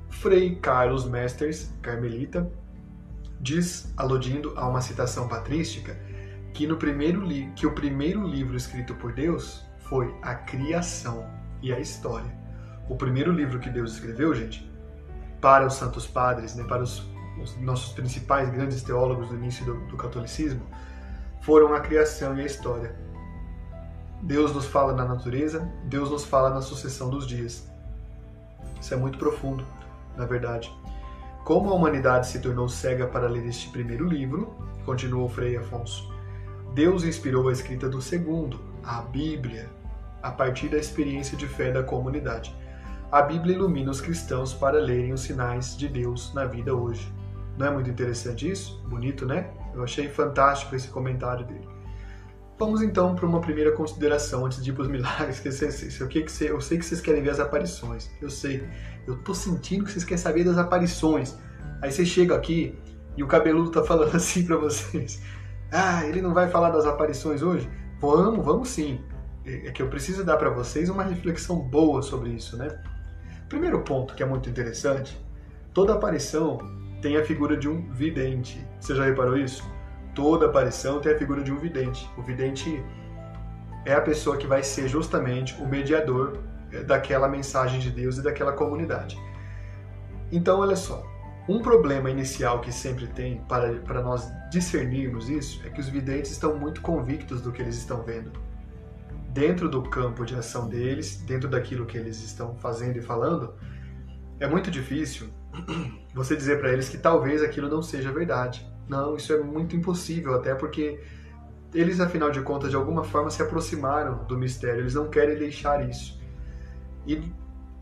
Frei 0.09 0.55
Carlos 0.55 1.05
Mesters, 1.05 1.73
carmelita, 1.81 2.51
diz, 3.39 3.93
aludindo 3.95 4.51
a 4.57 4.67
uma 4.67 4.81
citação 4.81 5.29
patrística, 5.29 5.97
que, 6.53 6.67
no 6.67 6.75
primeiro 6.75 7.25
que 7.55 7.65
o 7.65 7.73
primeiro 7.73 8.27
livro 8.27 8.57
escrito 8.57 8.93
por 8.95 9.13
Deus 9.13 9.65
foi 9.77 10.13
a 10.21 10.35
criação 10.35 11.25
e 11.61 11.71
a 11.71 11.79
história 11.79 12.48
o 12.89 12.95
primeiro 12.95 13.31
livro 13.31 13.59
que 13.59 13.69
Deus 13.69 13.93
escreveu, 13.93 14.33
gente, 14.33 14.67
para 15.39 15.65
os 15.65 15.75
santos 15.75 16.07
padres, 16.07 16.55
né, 16.55 16.63
para 16.63 16.81
os, 16.81 17.05
os 17.41 17.55
nossos 17.57 17.93
principais 17.93 18.49
grandes 18.49 18.81
teólogos 18.81 19.29
do 19.29 19.35
início 19.35 19.63
do, 19.63 19.75
do 19.85 19.95
catolicismo, 19.95 20.63
foram 21.41 21.73
a 21.73 21.79
criação 21.79 22.37
e 22.37 22.41
a 22.41 22.45
história. 22.45 22.95
Deus 24.21 24.53
nos 24.53 24.65
fala 24.65 24.93
na 24.93 25.05
natureza, 25.05 25.71
Deus 25.85 26.09
nos 26.09 26.25
fala 26.25 26.49
na 26.49 26.61
sucessão 26.61 27.09
dos 27.09 27.25
dias. 27.25 27.69
Isso 28.81 28.93
é 28.93 28.97
muito 28.97 29.19
profundo, 29.19 29.63
na 30.17 30.25
verdade. 30.25 30.75
Como 31.45 31.69
a 31.69 31.75
humanidade 31.75 32.27
se 32.27 32.39
tornou 32.39 32.67
cega 32.67 33.07
para 33.07 33.29
ler 33.29 33.45
este 33.45 33.69
primeiro 33.69 34.05
livro, 34.05 34.53
continuou 34.83 35.29
Frei 35.29 35.55
Afonso, 35.55 36.11
Deus 36.73 37.03
inspirou 37.03 37.47
a 37.49 37.51
escrita 37.51 37.87
do 37.87 38.01
segundo, 38.01 38.59
a 38.83 39.01
Bíblia, 39.01 39.69
a 40.21 40.31
partir 40.31 40.67
da 40.67 40.77
experiência 40.77 41.37
de 41.37 41.47
fé 41.47 41.71
da 41.71 41.81
comunidade 41.81 42.58
a 43.11 43.23
Bíblia 43.23 43.55
ilumina 43.55 43.89
os 43.89 43.99
cristãos 43.99 44.53
para 44.53 44.79
lerem 44.79 45.13
os 45.13 45.21
sinais 45.21 45.75
de 45.75 45.87
Deus 45.87 46.31
na 46.33 46.45
vida 46.45 46.75
hoje. 46.75 47.11
Não 47.57 47.65
é 47.65 47.71
muito 47.71 47.89
interessante 47.89 48.49
isso? 48.49 48.81
Bonito, 48.87 49.25
né? 49.25 49.49
Eu 49.73 49.83
achei 49.83 50.07
fantástico 50.07 50.75
esse 50.75 50.87
comentário 50.89 51.45
dele. 51.45 51.67
Vamos 52.59 52.81
então 52.81 53.15
para 53.15 53.25
uma 53.25 53.41
primeira 53.41 53.71
consideração 53.71 54.45
antes 54.45 54.63
de 54.63 54.69
ir 54.69 54.73
para 54.73 54.83
os 54.83 54.87
milagres. 54.91 55.39
Que 55.39 55.47
eu, 55.47 55.51
sei, 55.51 56.49
eu 56.51 56.61
sei 56.61 56.77
que 56.77 56.85
vocês 56.85 57.01
querem 57.01 57.23
ver 57.23 57.31
as 57.31 57.39
aparições. 57.39 58.11
Eu 58.21 58.29
sei. 58.29 58.67
Eu 59.07 59.17
tô 59.23 59.33
sentindo 59.33 59.85
que 59.85 59.91
vocês 59.91 60.03
querem 60.03 60.21
saber 60.21 60.43
das 60.43 60.57
aparições. 60.57 61.35
Aí 61.81 61.91
vocês 61.91 62.07
chegam 62.07 62.37
aqui 62.37 62.77
e 63.17 63.23
o 63.23 63.27
cabeludo 63.27 63.71
tá 63.71 63.83
falando 63.83 64.13
assim 64.15 64.45
para 64.45 64.57
vocês. 64.57 65.19
Ah, 65.71 66.05
ele 66.05 66.21
não 66.21 66.33
vai 66.33 66.47
falar 66.47 66.69
das 66.69 66.85
aparições 66.85 67.41
hoje? 67.41 67.67
Vamos, 67.99 68.45
vamos 68.45 68.69
sim. 68.69 69.01
É, 69.45 69.67
é 69.67 69.71
que 69.71 69.81
eu 69.81 69.89
preciso 69.89 70.23
dar 70.23 70.37
para 70.37 70.49
vocês 70.51 70.89
uma 70.89 71.03
reflexão 71.03 71.57
boa 71.59 72.03
sobre 72.03 72.29
isso, 72.29 72.55
né? 72.55 72.67
Primeiro 73.49 73.81
ponto 73.81 74.13
que 74.13 74.21
é 74.21 74.25
muito 74.27 74.47
interessante, 74.47 75.19
toda 75.73 75.93
aparição 75.93 76.59
tem 77.01 77.17
a 77.17 77.25
figura 77.25 77.57
de 77.57 77.67
um 77.67 77.91
vidente. 77.91 78.63
Você 78.79 78.93
já 78.93 79.03
reparou 79.03 79.35
isso? 79.35 79.67
Toda 80.13 80.45
aparição 80.45 81.01
tem 81.01 81.13
a 81.13 81.17
figura 81.17 81.41
de 81.41 81.51
um 81.51 81.57
vidente. 81.57 82.07
O 82.15 82.21
vidente 82.21 82.83
é 83.87 83.93
a 83.93 84.01
pessoa 84.01 84.37
que 84.37 84.45
vai 84.45 84.61
ser 84.61 84.87
justamente 84.87 85.59
o 85.59 85.67
mediador 85.67 86.37
eh, 86.71 86.83
daquela 86.83 87.27
mensagem 87.27 87.79
de 87.79 87.89
Deus 87.89 88.19
e 88.19 88.21
daquela 88.21 88.53
comunidade. 88.53 89.17
Então, 90.31 90.59
olha 90.59 90.75
só, 90.75 91.03
um 91.47 91.59
problema 91.59 92.11
inicial 92.11 92.61
que 92.61 92.71
sempre 92.71 93.07
tem 93.07 93.41
para, 93.49 93.79
para 93.79 94.03
nós 94.03 94.31
discernirmos 94.51 95.27
isso 95.27 95.59
é 95.65 95.69
que 95.69 95.81
os 95.81 95.89
videntes 95.89 96.29
estão 96.29 96.55
muito 96.55 96.81
convictos 96.81 97.41
do 97.41 97.51
que 97.51 97.63
eles 97.63 97.77
estão 97.77 98.03
vendo 98.03 98.31
dentro 99.33 99.69
do 99.69 99.83
campo 99.83 100.25
de 100.25 100.35
ação 100.35 100.67
deles, 100.67 101.17
dentro 101.17 101.49
daquilo 101.49 101.85
que 101.85 101.97
eles 101.97 102.21
estão 102.23 102.55
fazendo 102.55 102.97
e 102.97 103.01
falando, 103.01 103.53
é 104.39 104.47
muito 104.47 104.71
difícil 104.71 105.29
você 106.13 106.35
dizer 106.35 106.59
para 106.59 106.71
eles 106.71 106.89
que 106.89 106.97
talvez 106.97 107.43
aquilo 107.43 107.69
não 107.69 107.81
seja 107.81 108.11
verdade. 108.11 108.67
Não, 108.87 109.15
isso 109.15 109.31
é 109.31 109.39
muito 109.39 109.75
impossível, 109.75 110.33
até 110.33 110.55
porque 110.55 110.99
eles, 111.73 111.99
afinal 111.99 112.31
de 112.31 112.41
contas, 112.41 112.71
de 112.71 112.75
alguma 112.75 113.03
forma 113.03 113.29
se 113.29 113.41
aproximaram 113.41 114.23
do 114.25 114.37
mistério, 114.37 114.81
eles 114.81 114.95
não 114.95 115.09
querem 115.09 115.37
deixar 115.37 115.87
isso. 115.87 116.19
E 117.05 117.21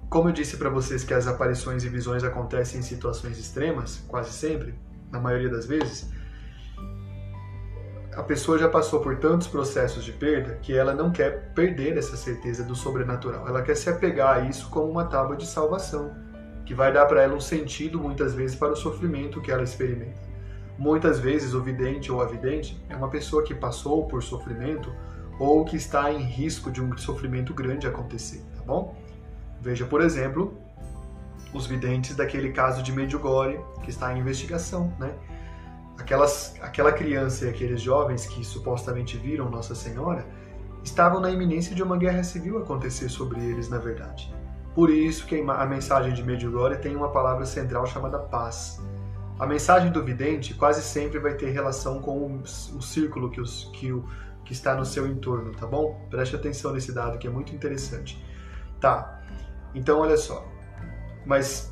como 0.10 0.30
eu 0.30 0.34
disse 0.34 0.58
para 0.58 0.70
vocês 0.70 1.04
que 1.04 1.14
as 1.14 1.28
aparições 1.28 1.84
e 1.84 1.90
visões 1.90 2.24
acontecem 2.24 2.80
em 2.80 2.84
situações 2.84 3.38
extremas, 3.38 4.04
quase 4.08 4.32
sempre, 4.32 4.76
na 5.12 5.20
maioria 5.20 5.50
das 5.50 5.66
vezes, 5.66 6.10
a 8.18 8.24
pessoa 8.24 8.58
já 8.58 8.68
passou 8.68 9.00
por 9.00 9.18
tantos 9.18 9.48
processos 9.48 10.04
de 10.04 10.12
perda 10.12 10.56
que 10.56 10.76
ela 10.76 10.92
não 10.92 11.12
quer 11.12 11.54
perder 11.54 11.96
essa 11.96 12.18
certeza 12.18 12.64
do 12.64 12.76
sobrenatural. 12.76 13.48
Ela 13.48 13.62
quer 13.62 13.76
se 13.76 13.92
apegar 13.92 14.38
a 14.38 14.40
isso 14.40 14.72
como 14.72 14.90
uma 14.90 15.06
tábua 15.06 15.38
de 15.38 15.46
salvação, 15.46 16.16
que 16.66 16.74
vai 16.74 16.92
dar 16.92 17.06
para 17.06 17.22
ela 17.22 17.36
um 17.36 17.40
sentido 17.40 18.00
muitas 18.00 18.34
vezes 18.34 18.56
para 18.56 18.74
o 18.74 18.76
sofrimento 18.76 19.40
que 19.40 19.52
ela 19.52 19.62
experimenta. 19.62 20.18
Muitas 20.80 21.20
vezes 21.20 21.54
o 21.54 21.62
vidente 21.62 22.12
ou 22.12 22.20
a 22.20 22.26
vidente 22.26 22.84
é 22.90 22.96
uma 22.96 23.08
pessoa 23.08 23.44
que 23.44 23.54
passou 23.54 24.08
por 24.08 24.24
sofrimento 24.24 24.92
ou 25.40 25.64
que 25.64 25.76
está 25.76 26.12
em 26.12 26.24
risco 26.24 26.72
de 26.72 26.82
um 26.82 26.98
sofrimento 26.98 27.54
grande 27.54 27.86
acontecer, 27.86 28.44
tá 28.56 28.64
bom? 28.66 28.96
Veja, 29.62 29.86
por 29.86 30.02
exemplo, 30.02 30.58
os 31.54 31.68
videntes 31.68 32.16
daquele 32.16 32.52
caso 32.52 32.82
de 32.82 32.92
Medjugorje 32.92 33.60
que 33.84 33.92
está 33.92 34.12
em 34.12 34.22
investigação, 34.22 34.92
né? 35.00 35.14
Aquelas, 36.08 36.56
aquela 36.62 36.94
criança 36.94 37.44
e 37.44 37.50
aqueles 37.50 37.82
jovens 37.82 38.26
que 38.26 38.42
supostamente 38.42 39.18
viram 39.18 39.50
Nossa 39.50 39.76
Senhora 39.76 40.26
estavam 40.82 41.20
na 41.20 41.30
iminência 41.30 41.76
de 41.76 41.84
uma 41.84 41.98
guerra 41.98 42.24
civil 42.24 42.58
acontecer 42.58 43.10
sobre 43.10 43.42
eles, 43.42 43.68
na 43.68 43.78
verdade. 43.78 44.34
Por 44.74 44.90
isso 44.90 45.26
que 45.26 45.36
a 45.36 45.66
mensagem 45.66 46.14
de 46.14 46.24
Medjugorje 46.24 46.80
tem 46.80 46.96
uma 46.96 47.10
palavra 47.10 47.46
central 47.46 47.86
chamada 47.86 48.18
paz. 48.18 48.82
A 49.38 49.46
mensagem 49.46 49.92
do 49.92 50.02
vidente 50.02 50.54
quase 50.54 50.82
sempre 50.82 51.20
vai 51.20 51.34
ter 51.34 51.50
relação 51.50 52.02
com 52.02 52.38
o, 52.38 52.82
círculo 52.82 53.30
que, 53.30 53.42
os, 53.42 53.70
que, 53.74 53.92
o, 53.92 54.08
que 54.46 54.54
está 54.54 54.76
no 54.76 54.86
seu 54.86 55.08
entorno, 55.08 55.52
tá 55.52 55.68
bom? 55.68 56.08
Preste 56.10 56.38
atenção 56.38 56.72
nesse 56.72 56.94
dado 56.94 57.18
que 57.18 57.28
é 57.28 57.30
muito 57.30 57.54
interessante. 57.54 58.26
Tá, 58.80 59.22
então 59.76 60.00
olha 60.00 60.16
só. 60.16 60.48
Mas, 61.26 61.70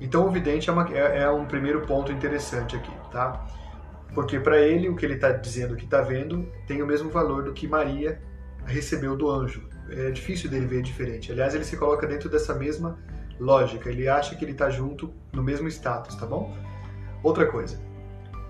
então 0.00 0.26
o 0.26 0.30
vidente 0.32 0.68
é, 0.68 0.72
uma, 0.72 0.88
é, 0.92 1.20
é 1.20 1.30
um 1.30 1.46
primeiro 1.46 1.82
ponto 1.86 2.10
interessante 2.10 2.74
aqui, 2.74 2.97
tá? 3.10 3.46
Porque 4.14 4.40
para 4.40 4.58
ele 4.58 4.88
o 4.88 4.96
que 4.96 5.04
ele 5.04 5.14
está 5.14 5.30
dizendo 5.32 5.76
que 5.76 5.84
está 5.84 6.00
vendo 6.00 6.50
tem 6.66 6.82
o 6.82 6.86
mesmo 6.86 7.10
valor 7.10 7.44
do 7.44 7.52
que 7.52 7.66
Maria 7.66 8.20
recebeu 8.64 9.16
do 9.16 9.30
anjo. 9.30 9.68
É 9.90 10.10
difícil 10.10 10.50
dele 10.50 10.66
ver 10.66 10.82
diferente. 10.82 11.32
Aliás, 11.32 11.54
ele 11.54 11.64
se 11.64 11.76
coloca 11.76 12.06
dentro 12.06 12.28
dessa 12.28 12.54
mesma 12.54 12.98
lógica. 13.38 13.88
Ele 13.88 14.08
acha 14.08 14.34
que 14.34 14.44
ele 14.44 14.52
está 14.52 14.68
junto 14.68 15.12
no 15.32 15.42
mesmo 15.42 15.68
status, 15.68 16.16
tá 16.16 16.26
bom? 16.26 16.56
Outra 17.22 17.46
coisa. 17.46 17.78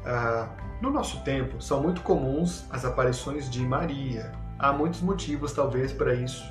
Uh, 0.04 0.48
no 0.80 0.90
nosso 0.90 1.22
tempo, 1.22 1.60
são 1.60 1.82
muito 1.82 2.02
comuns 2.02 2.64
as 2.70 2.84
aparições 2.84 3.50
de 3.50 3.60
Maria. 3.60 4.32
Há 4.58 4.72
muitos 4.72 5.00
motivos, 5.00 5.52
talvez, 5.52 5.92
para 5.92 6.14
isso. 6.14 6.44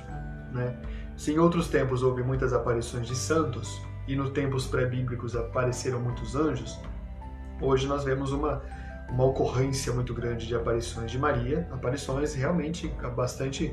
Né? 0.52 0.76
Se 1.16 1.32
em 1.32 1.38
outros 1.38 1.68
tempos 1.68 2.02
houve 2.02 2.22
muitas 2.22 2.52
aparições 2.52 3.06
de 3.06 3.16
santos, 3.16 3.80
e 4.08 4.16
nos 4.16 4.30
tempos 4.30 4.66
pré-bíblicos 4.66 5.36
apareceram 5.36 6.00
muitos 6.00 6.34
anjos, 6.34 6.80
hoje 7.60 7.86
nós 7.86 8.04
vemos 8.04 8.32
uma, 8.32 8.62
uma 9.08 9.24
ocorrência 9.24 9.92
muito 9.92 10.14
grande 10.14 10.46
de 10.46 10.54
aparições 10.54 11.10
de 11.10 11.18
Maria, 11.18 11.68
aparições 11.70 12.34
realmente 12.34 12.88
bastante, 13.14 13.72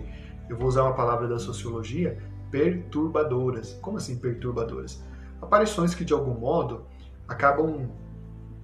eu 0.50 0.58
vou 0.58 0.68
usar 0.68 0.84
uma 0.84 0.94
palavra 0.94 1.28
da 1.28 1.40
sociologia, 1.40 2.18
perturbadoras. 2.52 3.74
Como 3.82 3.98
assim 3.98 4.18
perturbadoras? 4.18 5.04
Aparições 5.42 5.94
que 5.94 6.06
de 6.06 6.14
algum 6.14 6.34
modo 6.34 6.86
acabam 7.28 7.90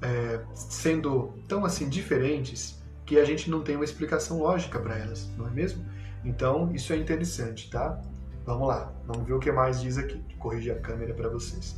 é, 0.02 0.42
sendo 0.54 1.34
tão 1.48 1.66
assim 1.66 1.90
diferentes 1.90 2.82
que 3.06 3.20
a 3.20 3.26
gente 3.26 3.50
não 3.50 3.62
tem 3.62 3.76
uma 3.76 3.86
explicação 3.86 4.40
lógica 4.40 4.80
para 4.80 4.98
elas, 4.98 5.30
não 5.38 5.48
é 5.48 5.52
mesmo? 5.52 5.86
Então 6.24 6.72
isso 6.74 6.94
é 6.94 6.98
interessante, 6.98 7.70
tá? 7.70 8.02
Vamos 8.46 8.68
lá, 8.68 8.94
vamos 9.06 9.28
ver 9.28 9.34
o 9.34 9.40
que 9.40 9.52
mais 9.52 9.82
diz 9.82 9.98
aqui. 9.98 10.24
Corrigir 10.40 10.74
a 10.74 10.80
câmera 10.80 11.14
para 11.14 11.30
vocês. 11.30 11.76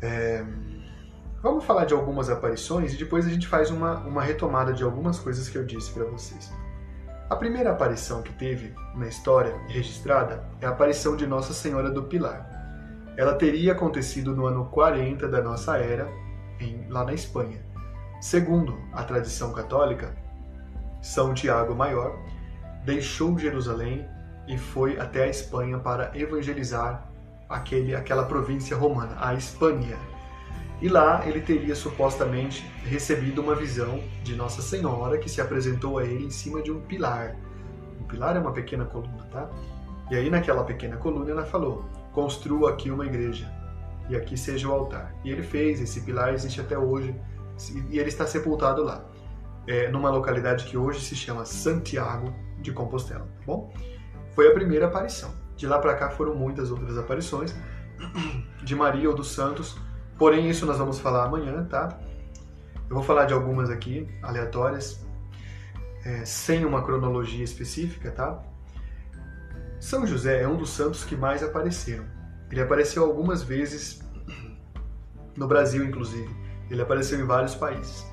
É... 0.00 0.44
Vamos 1.42 1.64
falar 1.64 1.86
de 1.86 1.94
algumas 1.94 2.28
aparições 2.28 2.92
e 2.92 2.98
depois 2.98 3.26
a 3.26 3.30
gente 3.30 3.48
faz 3.48 3.70
uma, 3.70 4.00
uma 4.00 4.22
retomada 4.22 4.74
de 4.74 4.84
algumas 4.84 5.18
coisas 5.18 5.48
que 5.48 5.56
eu 5.56 5.64
disse 5.64 5.90
para 5.90 6.04
vocês. 6.04 6.52
A 7.30 7.36
primeira 7.36 7.70
aparição 7.70 8.20
que 8.20 8.32
teve 8.34 8.74
na 8.94 9.06
história 9.06 9.56
registrada 9.68 10.44
é 10.60 10.66
a 10.66 10.70
aparição 10.70 11.16
de 11.16 11.26
Nossa 11.26 11.54
Senhora 11.54 11.90
do 11.90 12.02
Pilar. 12.02 12.46
Ela 13.16 13.34
teria 13.34 13.72
acontecido 13.72 14.36
no 14.36 14.44
ano 14.44 14.66
40 14.66 15.28
da 15.28 15.40
nossa 15.40 15.78
era, 15.78 16.10
em, 16.60 16.86
lá 16.90 17.04
na 17.04 17.14
Espanha. 17.14 17.64
Segundo 18.20 18.78
a 18.92 19.02
tradição 19.02 19.50
católica, 19.52 20.14
São 21.00 21.32
Tiago 21.32 21.74
Maior 21.74 22.18
deixou 22.84 23.38
Jerusalém 23.38 24.06
e 24.46 24.58
foi 24.58 24.98
até 24.98 25.24
a 25.24 25.28
Espanha 25.28 25.78
para 25.78 26.10
evangelizar 26.14 27.08
aquele, 27.48 27.94
aquela 27.94 28.24
província 28.24 28.76
romana, 28.76 29.16
a 29.18 29.32
Espanha. 29.32 29.96
E 30.80 30.88
lá 30.88 31.26
ele 31.26 31.40
teria 31.40 31.74
supostamente 31.74 32.64
recebido 32.84 33.42
uma 33.42 33.54
visão 33.54 34.02
de 34.22 34.34
Nossa 34.34 34.62
Senhora 34.62 35.18
que 35.18 35.28
se 35.28 35.40
apresentou 35.40 35.98
a 35.98 36.04
ele 36.04 36.24
em 36.24 36.30
cima 36.30 36.62
de 36.62 36.72
um 36.72 36.80
pilar. 36.80 37.36
Um 38.00 38.04
pilar 38.04 38.36
é 38.36 38.38
uma 38.38 38.52
pequena 38.52 38.86
coluna, 38.86 39.24
tá? 39.30 39.50
E 40.10 40.16
aí 40.16 40.30
naquela 40.30 40.64
pequena 40.64 40.96
coluna 40.96 41.30
ela 41.30 41.44
falou: 41.44 41.84
"Construa 42.12 42.70
aqui 42.70 42.90
uma 42.90 43.04
igreja 43.04 43.52
e 44.08 44.16
aqui 44.16 44.38
seja 44.38 44.68
o 44.68 44.72
altar". 44.72 45.14
E 45.22 45.30
ele 45.30 45.42
fez. 45.42 45.80
Esse 45.80 46.00
pilar 46.00 46.32
existe 46.32 46.60
até 46.60 46.78
hoje 46.78 47.14
e 47.90 47.98
ele 47.98 48.08
está 48.08 48.26
sepultado 48.26 48.82
lá, 48.82 49.04
é, 49.66 49.88
numa 49.88 50.10
localidade 50.10 50.64
que 50.64 50.78
hoje 50.78 51.00
se 51.00 51.14
chama 51.14 51.44
Santiago 51.44 52.32
de 52.58 52.72
Compostela, 52.72 53.20
tá 53.20 53.42
bom? 53.46 53.72
Foi 54.34 54.48
a 54.48 54.54
primeira 54.54 54.86
aparição. 54.86 55.34
De 55.56 55.66
lá 55.66 55.78
para 55.78 55.94
cá 55.94 56.08
foram 56.08 56.34
muitas 56.34 56.70
outras 56.70 56.96
aparições 56.96 57.54
de 58.64 58.74
Maria 58.74 59.10
ou 59.10 59.14
dos 59.14 59.32
santos 59.32 59.76
Porém, 60.20 60.50
isso 60.50 60.66
nós 60.66 60.76
vamos 60.76 60.98
falar 60.98 61.24
amanhã, 61.24 61.64
tá? 61.64 61.98
Eu 62.90 62.94
vou 62.94 63.02
falar 63.02 63.24
de 63.24 63.32
algumas 63.32 63.70
aqui, 63.70 64.06
aleatórias, 64.22 65.00
é, 66.04 66.26
sem 66.26 66.66
uma 66.66 66.82
cronologia 66.84 67.42
específica, 67.42 68.10
tá? 68.10 68.38
São 69.80 70.06
José 70.06 70.42
é 70.42 70.46
um 70.46 70.58
dos 70.58 70.68
santos 70.68 71.04
que 71.04 71.16
mais 71.16 71.42
apareceram. 71.42 72.04
Ele 72.50 72.60
apareceu 72.60 73.02
algumas 73.02 73.42
vezes 73.42 74.00
no 75.38 75.48
Brasil, 75.48 75.82
inclusive. 75.82 76.28
Ele 76.70 76.82
apareceu 76.82 77.18
em 77.18 77.24
vários 77.24 77.54
países. 77.54 78.04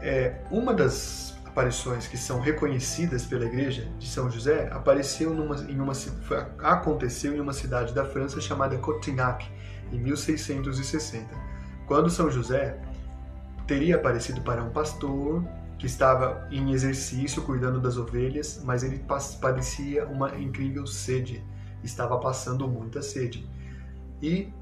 É, 0.00 0.40
uma 0.52 0.72
das 0.72 1.36
aparições 1.44 2.06
que 2.06 2.16
são 2.16 2.38
reconhecidas 2.38 3.26
pela 3.26 3.44
Igreja 3.44 3.88
de 3.98 4.08
São 4.08 4.30
José 4.30 4.68
apareceu 4.70 5.34
numa, 5.34 5.56
em 5.68 5.80
uma, 5.80 5.94
aconteceu 6.62 7.34
em 7.34 7.40
uma 7.40 7.52
cidade 7.52 7.92
da 7.92 8.04
França 8.04 8.40
chamada 8.40 8.78
Cotignac, 8.78 9.50
em 9.92 9.98
1660, 10.00 11.28
quando 11.86 12.10
São 12.10 12.30
José 12.30 12.80
teria 13.66 13.96
aparecido 13.96 14.40
para 14.40 14.62
um 14.62 14.70
pastor 14.70 15.44
que 15.78 15.86
estava 15.86 16.46
em 16.50 16.72
exercício 16.72 17.42
cuidando 17.42 17.80
das 17.80 17.96
ovelhas, 17.96 18.62
mas 18.64 18.82
ele 18.82 19.04
padecia 19.40 20.06
uma 20.06 20.36
incrível 20.38 20.86
sede, 20.86 21.44
estava 21.82 22.18
passando 22.18 22.68
muita 22.68 23.02
sede. 23.02 23.48
E 24.20 24.52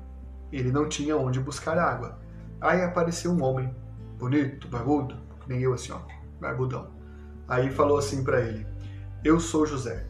ele 0.50 0.72
não 0.72 0.88
tinha 0.88 1.16
onde 1.16 1.38
buscar 1.38 1.78
água. 1.78 2.18
Aí 2.60 2.82
apareceu 2.82 3.30
um 3.32 3.42
homem, 3.42 3.74
bonito, 4.18 4.68
barbudo, 4.68 5.16
nem 5.46 5.60
eu 5.60 5.72
assim, 5.72 5.92
ó, 5.92 6.00
barbudão. 6.40 6.88
Aí 7.46 7.70
falou 7.70 7.98
assim 7.98 8.22
para 8.22 8.40
ele: 8.40 8.66
Eu 9.24 9.40
sou 9.40 9.66
José. 9.66 10.06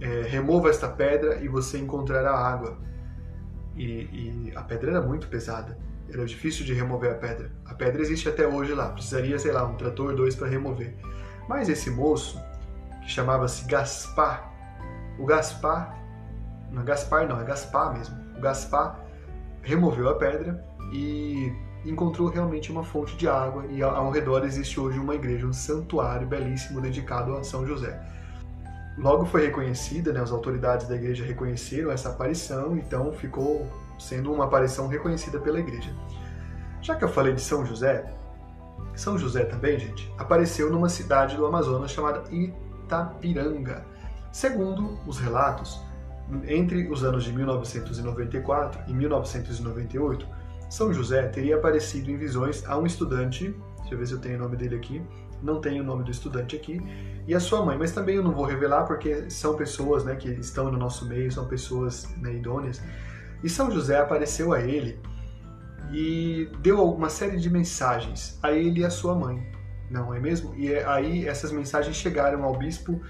É, 0.00 0.22
remova 0.22 0.68
esta 0.68 0.88
pedra 0.88 1.42
e 1.42 1.48
você 1.48 1.78
encontrará 1.78 2.36
água. 2.36 2.78
E, 3.78 3.82
e, 4.12 4.52
a 4.54 4.62
pedra 4.62 4.90
era 4.90 5.00
muito 5.00 5.28
pesada. 5.28 5.78
Era 6.10 6.24
difícil 6.24 6.64
de 6.64 6.74
remover 6.74 7.12
a 7.12 7.14
pedra. 7.14 7.52
A 7.64 7.74
pedra 7.74 8.02
existe 8.02 8.28
até 8.28 8.46
hoje 8.46 8.74
lá. 8.74 8.90
Precisaria, 8.90 9.38
sei 9.38 9.52
lá, 9.52 9.64
um 9.64 9.76
trator, 9.76 10.14
dois 10.14 10.34
para 10.34 10.48
remover. 10.48 10.94
Mas 11.48 11.68
esse 11.68 11.90
moço, 11.90 12.42
que 13.02 13.10
chamava-se 13.10 13.64
Gaspar, 13.66 14.52
o 15.18 15.24
Gaspar, 15.24 15.96
não 16.70 16.82
é 16.82 16.84
Gaspar 16.84 17.28
não, 17.28 17.40
é 17.40 17.44
Gaspar 17.44 17.96
mesmo. 17.96 18.16
O 18.36 18.40
Gaspar 18.40 19.00
removeu 19.62 20.08
a 20.08 20.14
pedra 20.14 20.64
e 20.92 21.52
encontrou 21.84 22.28
realmente 22.28 22.70
uma 22.70 22.84
fonte 22.84 23.16
de 23.16 23.28
água 23.28 23.66
e 23.66 23.82
ao 23.82 24.10
redor 24.10 24.44
existe 24.44 24.78
hoje 24.78 24.98
uma 24.98 25.14
igreja, 25.14 25.46
um 25.46 25.52
santuário 25.52 26.26
belíssimo 26.26 26.80
dedicado 26.80 27.36
a 27.36 27.44
São 27.44 27.66
José. 27.66 27.98
Logo 28.98 29.24
foi 29.24 29.46
reconhecida, 29.46 30.12
né, 30.12 30.20
as 30.20 30.32
autoridades 30.32 30.88
da 30.88 30.96
igreja 30.96 31.24
reconheceram 31.24 31.92
essa 31.92 32.08
aparição, 32.08 32.76
então 32.76 33.12
ficou 33.12 33.64
sendo 33.96 34.32
uma 34.32 34.44
aparição 34.44 34.88
reconhecida 34.88 35.38
pela 35.38 35.60
igreja. 35.60 35.94
Já 36.82 36.96
que 36.96 37.04
eu 37.04 37.08
falei 37.08 37.32
de 37.32 37.40
São 37.40 37.64
José, 37.64 38.12
São 38.96 39.16
José 39.16 39.44
também, 39.44 39.78
gente, 39.78 40.12
apareceu 40.18 40.68
numa 40.70 40.88
cidade 40.88 41.36
do 41.36 41.46
Amazonas 41.46 41.92
chamada 41.92 42.24
Itapiranga. 42.32 43.84
Segundo 44.32 44.98
os 45.06 45.18
relatos, 45.18 45.80
entre 46.48 46.90
os 46.90 47.04
anos 47.04 47.22
de 47.22 47.32
1994 47.32 48.82
e 48.88 48.92
1998, 48.92 50.26
São 50.68 50.92
José 50.92 51.22
teria 51.28 51.56
aparecido 51.56 52.10
em 52.10 52.16
visões 52.16 52.64
a 52.66 52.76
um 52.76 52.84
estudante, 52.84 53.54
deixa 53.78 53.94
eu 53.94 53.98
ver 53.98 54.06
se 54.08 54.12
eu 54.14 54.18
tenho 54.18 54.36
o 54.36 54.40
nome 54.40 54.56
dele 54.56 54.74
aqui, 54.74 55.00
não 55.42 55.60
tenho 55.60 55.82
o 55.82 55.86
nome 55.86 56.04
do 56.04 56.10
estudante 56.10 56.56
aqui, 56.56 56.80
e 57.26 57.34
a 57.34 57.40
sua 57.40 57.64
mãe, 57.64 57.76
mas 57.76 57.92
também 57.92 58.16
eu 58.16 58.22
não 58.22 58.32
vou 58.32 58.44
revelar 58.44 58.84
porque 58.84 59.30
são 59.30 59.54
pessoas 59.54 60.04
né, 60.04 60.16
que 60.16 60.28
estão 60.30 60.70
no 60.70 60.78
nosso 60.78 61.06
meio, 61.06 61.30
são 61.30 61.46
pessoas 61.46 62.08
né, 62.16 62.34
idôneas. 62.34 62.82
E 63.42 63.48
São 63.48 63.70
José 63.70 63.98
apareceu 63.98 64.52
a 64.52 64.60
ele 64.60 64.98
e 65.92 66.50
deu 66.60 66.82
uma 66.92 67.08
série 67.08 67.36
de 67.36 67.48
mensagens 67.48 68.38
a 68.42 68.52
ele 68.52 68.80
e 68.80 68.84
a 68.84 68.90
sua 68.90 69.14
mãe, 69.14 69.46
não 69.90 70.12
é 70.12 70.18
mesmo? 70.18 70.54
E 70.56 70.72
é 70.72 70.84
aí 70.86 71.26
essas 71.26 71.52
mensagens 71.52 71.96
chegaram 71.96 72.44
ao 72.44 72.56
bispo 72.56 73.00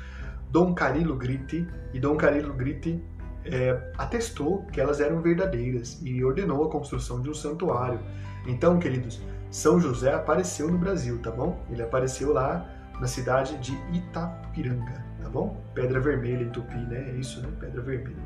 Dom 0.50 0.74
Carilo 0.74 1.16
Gritti, 1.16 1.66
e 1.92 2.00
Dom 2.00 2.16
Carilo 2.16 2.54
Gritti 2.54 3.02
é, 3.44 3.92
atestou 3.96 4.64
que 4.66 4.80
elas 4.80 5.00
eram 5.00 5.20
verdadeiras 5.20 6.00
e 6.02 6.22
ordenou 6.24 6.64
a 6.64 6.70
construção 6.70 7.20
de 7.20 7.30
um 7.30 7.34
santuário. 7.34 8.00
Então, 8.46 8.78
queridos, 8.78 9.20
São 9.50 9.80
José 9.80 10.12
apareceu 10.12 10.70
no 10.70 10.78
Brasil, 10.78 11.20
tá 11.20 11.30
bom? 11.30 11.58
Ele 11.70 11.82
apareceu 11.82 12.32
lá 12.32 12.68
na 13.00 13.06
cidade 13.06 13.56
de 13.58 13.72
Itapiranga, 13.96 15.04
tá 15.22 15.28
bom? 15.28 15.62
Pedra 15.74 16.00
Vermelha 16.00 16.42
em 16.42 16.50
Tupi, 16.50 16.76
né? 16.76 17.10
É 17.10 17.12
isso, 17.12 17.40
né? 17.40 17.48
Pedra 17.58 17.80
Vermelha. 17.80 18.22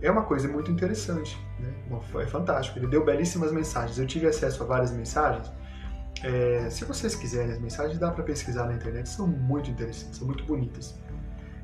é 0.00 0.10
uma 0.10 0.22
coisa 0.22 0.46
muito 0.46 0.70
interessante, 0.70 1.36
né? 1.58 1.72
é 2.22 2.26
fantástico. 2.26 2.78
Ele 2.78 2.86
deu 2.86 3.04
belíssimas 3.04 3.50
mensagens. 3.50 3.98
Eu 3.98 4.06
tive 4.06 4.26
acesso 4.26 4.62
a 4.62 4.66
várias 4.66 4.92
mensagens. 4.92 5.50
É, 6.22 6.68
se 6.70 6.84
vocês 6.84 7.14
quiserem 7.14 7.52
as 7.52 7.60
mensagens, 7.60 7.98
dá 7.98 8.10
para 8.10 8.24
pesquisar 8.24 8.66
na 8.66 8.74
internet, 8.74 9.08
são 9.08 9.26
muito 9.26 9.70
interessantes, 9.70 10.18
são 10.18 10.26
muito 10.26 10.44
bonitas. 10.44 10.98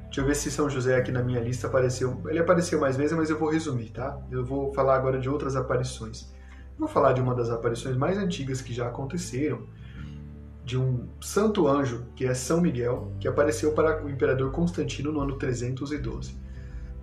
Deixa 0.04 0.20
eu 0.20 0.26
ver 0.26 0.36
se 0.36 0.48
São 0.48 0.70
José 0.70 0.96
aqui 0.96 1.10
na 1.10 1.24
minha 1.24 1.40
lista 1.40 1.66
apareceu. 1.66 2.22
Ele 2.26 2.38
apareceu 2.38 2.78
mais 2.78 2.96
vezes, 2.96 3.16
mas 3.16 3.30
eu 3.30 3.38
vou 3.38 3.50
resumir, 3.50 3.90
tá? 3.90 4.16
Eu 4.30 4.44
vou 4.44 4.72
falar 4.72 4.94
agora 4.94 5.18
de 5.18 5.28
outras 5.28 5.56
aparições. 5.56 6.32
Vou 6.78 6.88
falar 6.88 7.12
de 7.12 7.20
uma 7.20 7.34
das 7.34 7.50
aparições 7.50 7.96
mais 7.96 8.18
antigas 8.18 8.60
que 8.60 8.72
já 8.72 8.88
aconteceram, 8.88 9.62
de 10.64 10.78
um 10.78 11.08
santo 11.20 11.68
anjo, 11.68 12.06
que 12.16 12.24
é 12.24 12.34
São 12.34 12.60
Miguel, 12.60 13.12
que 13.20 13.28
apareceu 13.28 13.72
para 13.72 14.02
o 14.04 14.10
imperador 14.10 14.50
Constantino 14.50 15.12
no 15.12 15.20
ano 15.20 15.36
312. 15.36 16.34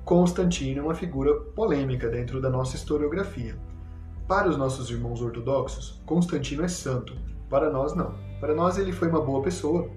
Constantino 0.03 0.81
é 0.81 0.83
uma 0.83 0.95
figura 0.95 1.35
polêmica 1.35 2.09
dentro 2.09 2.41
da 2.41 2.49
nossa 2.49 2.75
historiografia. 2.75 3.55
Para 4.27 4.49
os 4.49 4.57
nossos 4.57 4.89
irmãos 4.89 5.21
ortodoxos, 5.21 6.01
Constantino 6.05 6.63
é 6.63 6.67
santo. 6.67 7.15
Para 7.49 7.69
nós, 7.69 7.93
não. 7.93 8.15
Para 8.39 8.55
nós, 8.55 8.77
ele 8.77 8.91
foi 8.91 9.07
uma 9.07 9.21
boa 9.21 9.41
pessoa, 9.43 9.89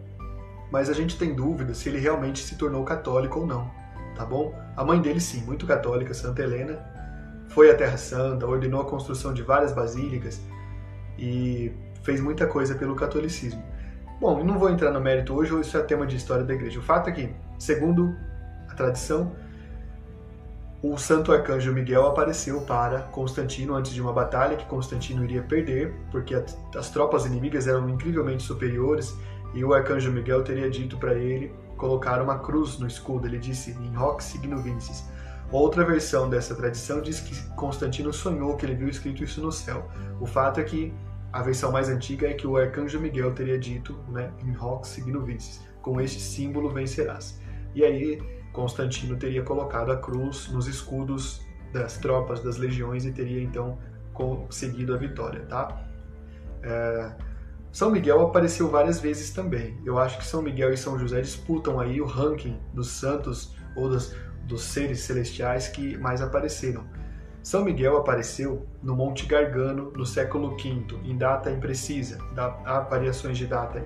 mas 0.71 0.91
a 0.91 0.93
gente 0.93 1.19
tem 1.19 1.35
dúvida 1.35 1.73
se 1.73 1.89
ele 1.89 1.99
realmente 1.99 2.41
se 2.41 2.57
tornou 2.57 2.85
católico 2.85 3.41
ou 3.41 3.47
não, 3.47 3.71
tá 4.15 4.25
bom? 4.25 4.55
A 4.77 4.85
mãe 4.85 5.01
dele, 5.01 5.21
sim, 5.21 5.43
muito 5.45 5.67
católica, 5.67 6.13
Santa 6.13 6.43
Helena, 6.43 6.85
foi 7.55 7.71
à 7.71 7.75
Terra 7.77 7.97
Santa, 7.97 8.45
ordenou 8.45 8.81
a 8.81 8.85
construção 8.85 9.33
de 9.33 9.40
várias 9.43 9.73
basílicas 9.73 10.40
e 11.17 11.71
fez 12.03 12.21
muita 12.21 12.49
coisa 12.49 12.75
pelo 12.75 12.97
catolicismo. 12.97 13.62
Bom, 14.21 14.43
não 14.43 14.59
vou 14.59 14.69
entrar 14.69 14.90
no 14.90 15.01
mérito 15.01 15.33
hoje, 15.33 15.59
isso 15.61 15.77
é 15.79 15.83
tema 15.83 16.05
de 16.05 16.17
história 16.17 16.45
da 16.45 16.53
igreja. 16.53 16.81
O 16.81 16.83
fato 16.83 17.11
é 17.11 17.12
que, 17.12 17.33
segundo 17.57 18.12
a 18.69 18.75
tradição, 18.75 19.33
o 20.83 20.99
santo 20.99 21.31
arcanjo 21.31 21.73
Miguel 21.73 22.05
apareceu 22.07 22.61
para 22.62 23.03
Constantino 23.03 23.75
antes 23.75 23.93
de 23.93 24.03
uma 24.03 24.12
batalha 24.12 24.57
que 24.57 24.67
Constantino 24.67 25.23
iria 25.23 25.43
perder, 25.43 25.95
porque 26.11 26.35
as 26.35 26.90
tropas 26.90 27.25
inimigas 27.25 27.69
eram 27.69 27.88
incrivelmente 27.88 28.43
superiores 28.43 29.17
e 29.55 29.64
o 29.64 29.73
arcanjo 29.73 30.11
Miguel 30.11 30.43
teria 30.43 30.69
dito 30.69 30.97
para 30.97 31.14
ele 31.14 31.53
colocar 31.77 32.21
uma 32.21 32.40
cruz 32.40 32.81
no 32.81 32.87
escudo. 32.88 33.29
Ele 33.29 33.38
disse: 33.38 33.71
"In 33.71 33.97
hoc 33.97 34.21
signo 34.21 34.59
vincis". 34.61 35.05
Outra 35.55 35.85
versão 35.85 36.29
dessa 36.29 36.53
tradição 36.53 37.01
diz 37.01 37.21
que 37.21 37.40
Constantino 37.55 38.12
sonhou 38.12 38.57
que 38.57 38.67
ele 38.67 38.75
viu 38.75 38.88
escrito 38.88 39.23
isso 39.23 39.40
no 39.40 39.53
céu. 39.53 39.88
O 40.21 40.27
fato 40.27 40.59
é 40.59 40.64
que 40.64 40.93
a 41.33 41.43
versão 41.43 41.71
mais 41.71 41.88
antiga 41.88 42.27
é 42.29 42.35
que 42.35 42.45
o 42.45 42.57
arcanjo 42.57 42.99
Miguel 42.99 43.33
teria 43.33 43.57
dito, 43.57 43.97
né, 44.09 44.33
"In 44.45 44.57
hoc 44.57 44.85
signo 44.85 45.23
vincis", 45.23 45.62
com 45.81 46.01
este 46.01 46.21
símbolo 46.21 46.71
vencerás. 46.71 47.40
E 47.73 47.85
aí 47.85 48.21
Constantino 48.53 49.17
teria 49.17 49.45
colocado 49.45 49.93
a 49.93 49.97
cruz 49.97 50.49
nos 50.49 50.67
escudos 50.67 51.40
das 51.73 51.99
tropas 51.99 52.40
das 52.40 52.57
legiões 52.57 53.05
e 53.05 53.12
teria 53.12 53.40
então 53.40 53.79
conseguido 54.12 54.93
a 54.93 54.97
vitória, 54.97 55.43
tá? 55.47 55.87
É... 56.64 57.12
São 57.71 57.93
Miguel 57.93 58.21
apareceu 58.23 58.69
várias 58.69 58.99
vezes 58.99 59.31
também. 59.31 59.81
Eu 59.87 60.01
acho 60.01 60.19
que 60.19 60.27
São 60.27 60.43
Miguel 60.43 60.73
e 60.73 60.77
São 60.77 60.99
José 60.99 61.21
disputam 61.21 61.79
aí 61.79 62.01
o 62.01 62.07
ranking 62.07 62.59
dos 62.73 62.88
santos 62.90 63.55
ou 63.77 63.88
dos, 63.88 64.17
dos 64.46 64.62
seres 64.62 65.00
celestiais 65.00 65.68
que 65.68 65.96
mais 65.98 66.20
apareceram. 66.22 66.85
São 67.42 67.64
Miguel 67.64 67.96
apareceu 67.96 68.66
no 68.83 68.96
Monte 68.96 69.26
Gargano 69.26 69.92
no 69.94 70.07
século 70.07 70.57
V, 70.57 70.87
em 71.04 71.16
data 71.16 71.50
imprecisa, 71.50 72.18
há 72.64 72.80
variações 72.80 73.37
de 73.37 73.46
data 73.46 73.78
aí. 73.78 73.85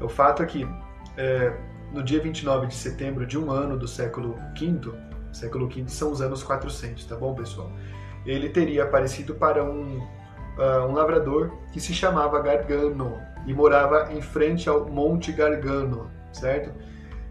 O 0.00 0.08
fato 0.08 0.42
é 0.42 0.46
que 0.46 0.68
é, 1.16 1.52
no 1.92 2.02
dia 2.02 2.20
29 2.20 2.68
de 2.68 2.74
setembro 2.74 3.26
de 3.26 3.38
um 3.38 3.50
ano 3.50 3.76
do 3.76 3.88
século 3.88 4.36
V, 4.56 4.92
século 5.32 5.68
V 5.68 5.84
são 5.88 6.12
os 6.12 6.20
anos 6.20 6.42
400, 6.42 7.04
tá 7.04 7.16
bom, 7.16 7.34
pessoal? 7.34 7.72
Ele 8.24 8.48
teria 8.48 8.84
aparecido 8.84 9.34
para 9.34 9.64
um, 9.64 9.98
uh, 9.98 10.86
um 10.88 10.92
lavrador 10.92 11.52
que 11.72 11.80
se 11.80 11.92
chamava 11.92 12.40
Gargano 12.40 13.20
e 13.46 13.54
morava 13.54 14.12
em 14.12 14.20
frente 14.20 14.68
ao 14.68 14.86
Monte 14.88 15.32
Gargano, 15.32 16.10
certo? 16.32 16.70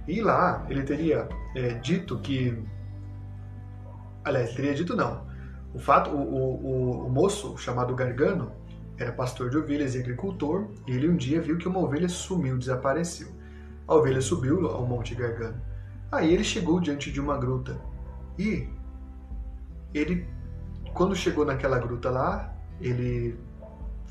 E 0.08 0.22
lá 0.22 0.66
ele 0.70 0.84
teria 0.84 1.28
é, 1.56 1.70
dito 1.76 2.20
que. 2.20 2.58
Aliás, 4.24 4.54
teria 4.54 4.74
dito 4.74 4.96
não. 4.96 5.26
O 5.74 5.80
fato, 5.80 6.10
o, 6.10 6.16
o, 6.16 7.08
o 7.08 7.10
moço 7.10 7.58
chamado 7.58 7.94
Gargano 7.96 8.52
era 8.98 9.12
pastor 9.12 9.50
de 9.50 9.58
ovelhas 9.58 9.94
e 9.96 10.00
agricultor, 10.00 10.68
e 10.88 10.92
ele 10.92 11.10
um 11.10 11.16
dia 11.16 11.42
viu 11.42 11.58
que 11.58 11.68
uma 11.68 11.80
ovelha 11.80 12.08
sumiu, 12.08 12.58
desapareceu. 12.58 13.28
A 13.88 13.94
ovelha 13.94 14.22
subiu 14.22 14.68
ao 14.68 14.86
Monte 14.86 15.14
Gargano. 15.14 15.62
Aí 16.12 16.34
ele 16.34 16.44
chegou 16.44 16.80
diante 16.80 17.12
de 17.12 17.20
uma 17.20 17.38
gruta. 17.38 17.80
E 18.38 18.68
ele, 19.94 20.28
quando 20.94 21.16
chegou 21.16 21.46
naquela 21.46 21.78
gruta 21.78 22.10
lá, 22.10 22.56
ele 22.80 23.38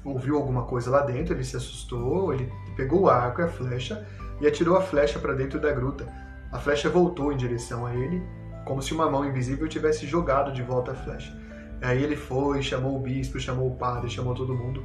ouviu 0.04 0.36
alguma 0.36 0.64
coisa 0.64 0.90
lá 0.90 1.00
dentro, 1.00 1.34
ele 1.34 1.44
se 1.44 1.56
assustou, 1.56 2.32
ele 2.34 2.52
pegou 2.76 3.02
o 3.02 3.08
arco 3.08 3.40
e 3.40 3.44
a 3.44 3.48
flecha 3.48 4.06
e 4.44 4.46
atirou 4.46 4.76
a 4.76 4.82
flecha 4.82 5.18
para 5.18 5.32
dentro 5.32 5.58
da 5.58 5.72
gruta. 5.72 6.06
A 6.52 6.58
flecha 6.58 6.90
voltou 6.90 7.32
em 7.32 7.36
direção 7.36 7.86
a 7.86 7.94
ele, 7.94 8.22
como 8.66 8.82
se 8.82 8.92
uma 8.92 9.10
mão 9.10 9.24
invisível 9.24 9.66
tivesse 9.66 10.06
jogado 10.06 10.52
de 10.52 10.62
volta 10.62 10.92
a 10.92 10.94
flecha. 10.94 11.34
Aí 11.80 12.02
ele 12.02 12.14
foi, 12.14 12.60
chamou 12.62 12.94
o 12.94 12.98
bispo, 12.98 13.40
chamou 13.40 13.68
o 13.68 13.76
padre, 13.76 14.10
chamou 14.10 14.34
todo 14.34 14.54
mundo. 14.54 14.84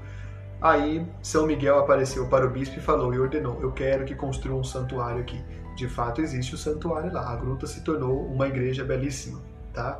Aí 0.61 1.05
São 1.21 1.45
Miguel 1.45 1.77
apareceu 1.77 2.27
para 2.27 2.45
o 2.45 2.49
bispo 2.49 2.77
e 2.77 2.81
falou 2.81 3.13
e 3.13 3.19
ordenou: 3.19 3.61
Eu 3.61 3.73
quero 3.73 4.05
que 4.05 4.15
construa 4.15 4.57
um 4.57 4.63
santuário 4.63 5.19
aqui. 5.19 5.43
De 5.75 5.89
fato, 5.89 6.21
existe 6.21 6.55
o 6.55 6.57
santuário 6.57 7.11
lá. 7.11 7.29
A 7.29 7.35
gruta 7.35 7.67
se 7.67 7.83
tornou 7.83 8.27
uma 8.27 8.47
igreja 8.47 8.85
belíssima, 8.85 9.41
tá? 9.73 9.99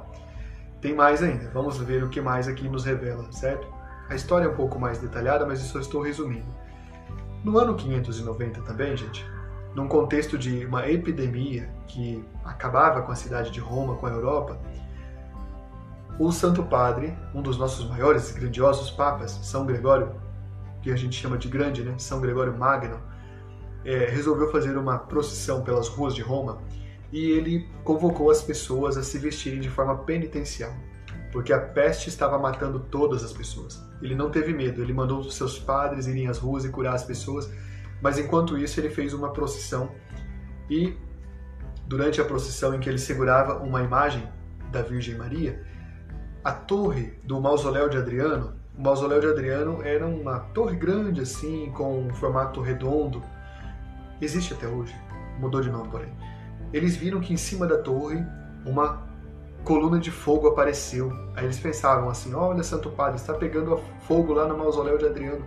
Tem 0.79 0.95
mais 0.95 1.21
ainda. 1.21 1.49
Vamos 1.49 1.77
ver 1.79 2.01
o 2.01 2.09
que 2.09 2.21
mais 2.21 2.47
aqui 2.47 2.69
nos 2.69 2.85
revela, 2.85 3.29
certo? 3.29 3.67
A 4.09 4.15
história 4.15 4.45
é 4.45 4.49
um 4.49 4.55
pouco 4.55 4.79
mais 4.79 4.99
detalhada, 4.99 5.45
mas 5.45 5.73
eu 5.73 5.81
estou 5.81 6.01
resumindo. 6.01 6.47
No 7.43 7.57
ano 7.57 7.75
590 7.75 8.61
também, 8.61 8.97
gente, 8.97 9.25
num 9.75 9.87
contexto 9.87 10.37
de 10.37 10.65
uma 10.65 10.89
epidemia 10.89 11.69
que 11.87 12.23
acabava 12.43 13.01
com 13.01 13.11
a 13.11 13.15
cidade 13.15 13.51
de 13.51 13.59
Roma, 13.59 13.95
com 13.95 14.05
a 14.05 14.09
Europa, 14.09 14.59
o 16.19 16.31
Santo 16.31 16.63
Padre, 16.63 17.17
um 17.33 17.41
dos 17.41 17.57
nossos 17.57 17.87
maiores 17.87 18.29
e 18.31 18.39
grandiosos 18.39 18.91
papas, 18.91 19.31
São 19.43 19.65
Gregório 19.65 20.11
que 20.81 20.91
a 20.91 20.95
gente 20.95 21.19
chama 21.19 21.37
de 21.37 21.47
grande, 21.47 21.83
né? 21.83 21.95
São 21.97 22.21
Gregório 22.21 22.57
Magno, 22.57 22.99
é, 23.85 24.05
resolveu 24.05 24.51
fazer 24.51 24.77
uma 24.77 24.97
procissão 24.97 25.61
pelas 25.63 25.87
ruas 25.87 26.13
de 26.13 26.21
Roma 26.21 26.61
e 27.11 27.31
ele 27.31 27.67
convocou 27.83 28.29
as 28.29 28.41
pessoas 28.41 28.97
a 28.97 29.03
se 29.03 29.17
vestirem 29.17 29.59
de 29.59 29.69
forma 29.69 29.97
penitencial, 29.99 30.73
porque 31.31 31.51
a 31.51 31.59
peste 31.59 32.09
estava 32.09 32.37
matando 32.37 32.79
todas 32.79 33.23
as 33.23 33.33
pessoas. 33.33 33.81
Ele 34.01 34.15
não 34.15 34.29
teve 34.29 34.53
medo, 34.53 34.81
ele 34.81 34.93
mandou 34.93 35.23
seus 35.31 35.57
padres 35.57 36.07
irem 36.07 36.27
às 36.27 36.37
ruas 36.37 36.65
e 36.65 36.69
curar 36.69 36.95
as 36.95 37.03
pessoas, 37.03 37.49
mas 38.01 38.17
enquanto 38.17 38.57
isso 38.57 38.79
ele 38.79 38.89
fez 38.89 39.13
uma 39.13 39.31
procissão 39.31 39.91
e 40.69 40.95
durante 41.87 42.21
a 42.21 42.25
procissão 42.25 42.73
em 42.75 42.79
que 42.79 42.87
ele 42.87 42.99
segurava 42.99 43.57
uma 43.63 43.81
imagem 43.81 44.27
da 44.71 44.81
Virgem 44.81 45.15
Maria, 45.15 45.65
a 46.43 46.51
torre 46.51 47.13
do 47.23 47.41
mausoléu 47.41 47.89
de 47.89 47.97
Adriano 47.97 48.59
o 48.79 48.81
mausoléu 48.81 49.19
de 49.19 49.27
Adriano 49.27 49.83
era 49.83 50.07
uma 50.07 50.39
torre 50.39 50.77
grande 50.77 51.19
assim, 51.19 51.69
com 51.75 51.99
um 51.99 52.13
formato 52.13 52.61
redondo. 52.61 53.21
Existe 54.21 54.53
até 54.53 54.69
hoje, 54.69 54.95
mudou 55.37 55.59
de 55.59 55.69
nome, 55.69 55.89
porém. 55.89 56.13
Eles 56.71 56.95
viram 56.95 57.19
que 57.19 57.33
em 57.33 57.35
cima 57.35 57.67
da 57.67 57.77
torre 57.77 58.23
uma 58.65 59.05
coluna 59.65 59.99
de 59.99 60.09
fogo 60.09 60.47
apareceu. 60.47 61.11
Aí 61.35 61.43
eles 61.43 61.59
pensavam 61.59 62.07
assim: 62.09 62.33
olha, 62.33 62.63
Santo 62.63 62.89
Padre, 62.89 63.17
está 63.17 63.33
pegando 63.33 63.81
fogo 64.07 64.31
lá 64.31 64.47
no 64.47 64.57
mausoléu 64.57 64.97
de 64.97 65.07
Adriano. 65.07 65.45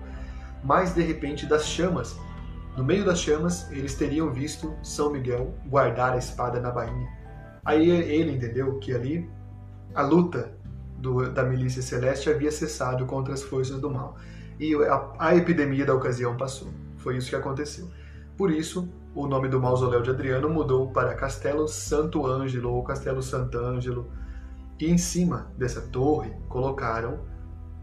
Mas 0.62 0.94
de 0.94 1.00
repente, 1.00 1.46
das 1.46 1.64
chamas, 1.64 2.14
no 2.76 2.84
meio 2.84 3.04
das 3.04 3.20
chamas, 3.20 3.70
eles 3.70 3.94
teriam 3.94 4.32
visto 4.32 4.74
São 4.82 5.10
Miguel 5.10 5.54
guardar 5.66 6.14
a 6.14 6.16
espada 6.16 6.58
na 6.58 6.70
bainha. 6.70 7.08
Aí 7.64 7.88
ele 7.88 8.32
entendeu 8.32 8.78
que 8.78 8.94
ali 8.94 9.30
a 9.94 10.02
luta 10.02 10.56
do, 10.96 11.30
da 11.30 11.42
milícia 11.42 11.82
celeste 11.82 12.30
havia 12.30 12.50
cessado 12.50 13.04
contra 13.04 13.34
as 13.34 13.42
forças 13.42 13.78
do 13.78 13.90
mal. 13.90 14.16
E 14.58 14.74
a, 14.74 15.12
a 15.18 15.36
epidemia 15.36 15.84
da 15.84 15.94
ocasião 15.94 16.36
passou. 16.36 16.68
Foi 16.96 17.16
isso 17.16 17.28
que 17.28 17.36
aconteceu. 17.36 17.90
Por 18.36 18.50
isso, 18.50 18.88
o 19.14 19.26
nome 19.26 19.48
do 19.48 19.60
mausoléu 19.60 20.00
de 20.00 20.10
Adriano 20.10 20.48
mudou 20.48 20.88
para 20.90 21.14
Castelo 21.14 21.68
Santo 21.68 22.26
Ângelo 22.26 22.72
ou 22.72 22.82
Castelo 22.82 23.22
Sant'Angelo. 23.22 24.10
E 24.80 24.90
em 24.90 24.96
cima 24.96 25.52
dessa 25.58 25.82
torre 25.82 26.32
colocaram 26.48 27.20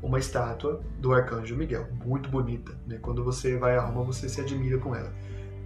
uma 0.01 0.19
estátua 0.19 0.81
do 0.99 1.13
arcanjo 1.13 1.55
Miguel, 1.55 1.88
muito 2.05 2.29
bonita. 2.29 2.71
Né? 2.88 2.97
Quando 3.01 3.23
você 3.23 3.57
vai 3.57 3.77
a 3.77 3.81
Roma, 3.81 4.03
você 4.03 4.29
se 4.29 4.39
admira 4.39 4.77
com 4.77 4.95
ela. 4.95 5.12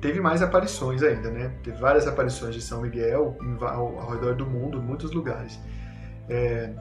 Teve 0.02 0.20
mais 0.20 0.42
aparições 0.42 1.02
ainda, 1.02 1.30
né? 1.30 1.54
Teve 1.64 1.78
várias 1.78 2.06
aparições 2.08 2.54
de 2.54 2.62
São 2.62 2.82
Miguel 2.82 3.38
ao, 3.62 4.00
ao 4.00 4.12
redor 4.12 4.36
do 4.36 4.46
mundo, 4.46 4.78
em 4.78 4.82
muitos 4.82 5.12
lugares. 5.12 5.58
É, 6.28 6.74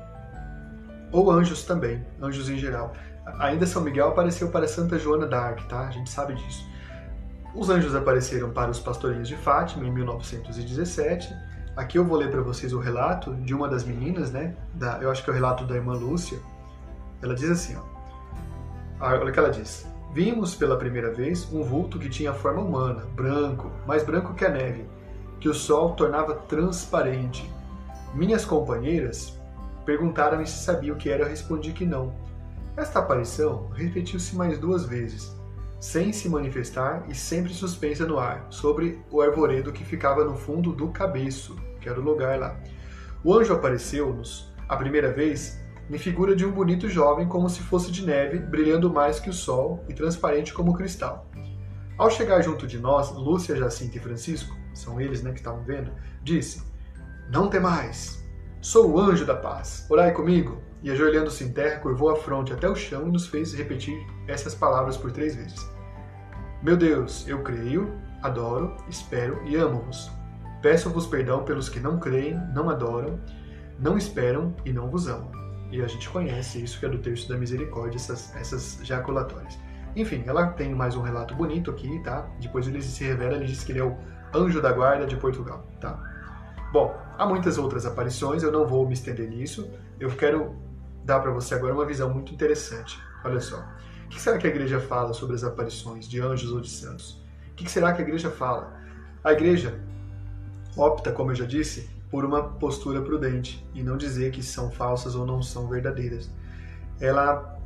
ou 1.13 1.31
anjos 1.31 1.65
também, 1.65 2.05
anjos 2.21 2.51
em 2.51 2.59
geral. 2.59 2.95
Ainda 3.39 3.65
São 3.65 3.83
Miguel 3.83 4.09
apareceu 4.09 4.49
para 4.49 4.67
Santa 4.67 4.99
Joana 4.99 5.27
d'Arc, 5.27 5.69
tá? 5.69 5.87
A 5.87 5.91
gente 5.91 6.11
sabe 6.11 6.35
disso. 6.35 6.69
Os 7.55 7.71
anjos 7.71 7.95
apareceram 7.95 8.51
para 8.51 8.71
os 8.71 8.81
pastorinhos 8.81 9.29
de 9.29 9.37
Fátima 9.37 9.87
em 9.87 9.91
1917 9.93 11.33
Aqui 11.75 11.97
eu 11.97 12.05
vou 12.05 12.19
ler 12.19 12.31
para 12.31 12.43
vocês 12.43 12.73
o 12.75 12.79
relato 12.79 13.35
de 13.37 13.55
uma 13.55 13.67
das 13.67 13.83
meninas, 13.83 14.31
né? 14.31 14.55
Da, 14.75 14.99
eu 15.01 15.11
acho 15.11 15.25
que 15.25 15.31
é 15.31 15.33
o 15.33 15.35
relato 15.35 15.65
da 15.65 15.75
irmã 15.75 15.95
Lúcia. 15.95 16.39
Ela 17.23 17.35
diz 17.35 17.51
assim, 17.51 17.77
ó. 17.77 17.83
Ah, 19.01 19.15
olha 19.15 19.31
o 19.31 19.33
que 19.33 19.39
ela 19.39 19.51
diz. 19.51 19.87
Vimos 20.13 20.55
pela 20.55 20.77
primeira 20.77 21.11
vez 21.11 21.51
um 21.53 21.63
vulto 21.63 21.99
que 21.99 22.09
tinha 22.09 22.35
forma 22.35 22.61
humana, 22.61 23.07
branco, 23.15 23.71
mais 23.87 24.05
branco 24.05 24.35
que 24.35 24.45
a 24.45 24.51
neve, 24.51 24.85
que 25.41 25.49
o 25.49 25.55
sol 25.55 25.95
tornava 25.95 26.35
transparente. 26.35 27.51
Minhas 28.15 28.45
companheiras 28.45 29.41
perguntaram-me 29.87 30.47
se 30.47 30.65
sabia 30.65 30.93
o 30.93 30.97
que 30.97 31.09
era, 31.09 31.25
eu 31.25 31.29
respondi 31.29 31.73
que 31.73 31.87
não. 31.87 32.13
Esta 32.77 32.99
aparição 32.99 33.69
repetiu-se 33.71 34.37
mais 34.37 34.59
duas 34.59 34.85
vezes, 34.85 35.35
sem 35.81 36.13
se 36.13 36.29
manifestar 36.29 37.05
e 37.09 37.15
sempre 37.15 37.53
suspensa 37.53 38.07
no 38.07 38.19
ar, 38.19 38.47
sobre 38.51 39.03
o 39.11 39.21
arvoredo 39.21 39.73
que 39.73 39.85
ficava 39.85 40.25
no 40.25 40.37
fundo 40.37 40.73
do 40.73 40.89
cabeço, 40.89 41.57
que 41.81 41.89
era 41.89 41.99
o 41.99 42.05
lugar 42.05 42.39
lá. 42.39 42.57
O 43.25 43.35
anjo 43.35 43.55
apareceu-nos, 43.55 44.53
a 44.69 44.77
primeira 44.77 45.11
vez, 45.11 45.62
em 45.93 45.99
figura 45.99 46.35
de 46.35 46.47
um 46.47 46.51
bonito 46.51 46.89
jovem 46.89 47.29
como 47.29 47.51
se 47.51 47.61
fosse 47.61 47.93
de 47.93 48.07
neve, 48.07 48.39
brilhando 48.39 48.91
mais 48.91 49.21
que 49.21 49.29
o 49.29 49.33
sol 49.33 49.85
e 49.91 49.93
transparente 49.93 50.55
como 50.55 50.73
cristal. 50.73 51.31
Ao 51.99 52.11
chegar 52.11 52.41
junto 52.41 52.67
de 52.67 52.79
nós, 52.79 53.13
Lúcia, 53.13 53.55
Jacinta 53.55 53.99
e 53.99 54.01
Francisco, 54.01 54.57
são 54.73 54.99
eles 54.99 55.23
né, 55.23 55.33
que 55.33 55.41
estavam 55.41 55.63
vendo, 55.63 55.93
disse: 56.23 56.63
Não 57.31 57.51
temais, 57.51 58.27
sou 58.63 58.91
o 58.91 58.99
anjo 58.99 59.27
da 59.27 59.37
paz, 59.37 59.87
orai 59.91 60.13
comigo. 60.13 60.63
E 60.83 60.91
ajoelhando-se 60.91 61.45
em 61.45 61.53
terra, 61.53 61.79
curvou 61.79 62.11
a 62.11 62.17
fronte 62.17 62.53
até 62.53 62.69
o 62.69 62.75
chão 62.75 63.07
e 63.07 63.13
nos 63.13 63.27
fez 63.27 63.55
repetir 63.55 64.05
essas 64.27 64.53
palavras 64.53 64.97
por 64.97 65.13
três 65.13 65.37
vezes. 65.37 65.71
Meu 66.61 66.77
Deus, 66.77 67.29
eu 67.29 67.41
creio, 67.45 67.93
adoro, 68.21 68.77
espero 68.89 69.41
e 69.47 69.55
amo-vos. 69.55 70.11
Peço-vos 70.61 71.07
perdão 71.07 71.45
pelos 71.45 71.69
que 71.69 71.79
não 71.79 72.01
creem, 72.01 72.35
não 72.53 72.69
adoram, 72.69 73.21
não 73.79 73.97
esperam 73.97 74.57
e 74.65 74.73
não 74.73 74.91
vos 74.91 75.07
amam. 75.07 75.42
E 75.73 75.81
a 75.81 75.87
gente 75.89 76.09
conhece 76.11 76.63
isso 76.63 76.79
que 76.79 76.85
é 76.85 76.89
do 76.89 76.99
terço 76.99 77.27
da 77.27 77.37
misericórdia, 77.37 77.97
essas, 77.97 78.37
essas 78.37 78.79
jaculatórias. 78.83 79.59
Enfim, 79.97 80.23
ela 80.27 80.49
tem 80.49 80.75
mais 80.75 80.95
um 80.95 81.01
relato 81.01 81.35
bonito 81.35 81.71
aqui, 81.71 81.99
tá? 82.03 82.29
Depois 82.39 82.69
ele 82.69 82.83
se 82.83 83.03
revela, 83.03 83.37
ele 83.37 83.47
diz 83.47 83.65
que 83.65 83.73
ele 83.73 83.79
é 83.79 83.85
o 83.85 83.97
anjo 84.35 84.61
da 84.61 84.71
guarda 84.71 85.07
de 85.07 85.17
Portugal, 85.17 85.67
tá? 85.81 85.99
Bom, 86.71 86.95
há 87.17 87.27
muitas 87.27 87.57
outras 87.57 87.87
aparições, 87.87 88.43
eu 88.43 88.53
não 88.53 88.67
vou 88.67 88.87
me 88.87 88.93
estender 88.93 89.29
nisso. 89.29 89.71
Eu 89.99 90.11
quero 90.11 90.55
dar 91.05 91.21
para 91.21 91.31
você 91.31 91.55
agora 91.55 91.73
uma 91.73 91.87
visão 91.87 92.13
muito 92.13 92.35
interessante. 92.35 93.01
Olha 93.25 93.41
só. 93.41 93.59
O 94.05 94.09
que 94.09 94.21
será 94.21 94.37
que 94.37 94.47
a 94.47 94.51
igreja 94.51 94.79
fala 94.79 95.15
sobre 95.15 95.35
as 95.35 95.43
aparições 95.43 96.07
de 96.07 96.21
anjos 96.21 96.53
ou 96.53 96.61
de 96.61 96.69
santos? 96.69 97.23
O 97.51 97.55
que 97.55 97.71
será 97.71 97.95
que 97.95 98.03
a 98.03 98.05
igreja 98.05 98.31
fala? 98.31 98.79
A 99.25 99.33
igreja 99.33 99.81
opta, 100.77 101.13
como 101.13 101.31
eu 101.31 101.35
já 101.35 101.47
disse, 101.47 101.89
por 102.13 102.27
uma 102.27 102.43
postura 102.43 103.01
prudente 103.01 103.67
e 103.75 103.83
não 103.83 103.97
dizer 103.97 104.31
que 104.33 104.43
são 104.43 104.71
falsas 104.71 105.15
ou 105.15 105.25
não 105.25 105.43
são 105.43 105.67
verdadeiras. 105.67 106.31
Ela 107.01 107.59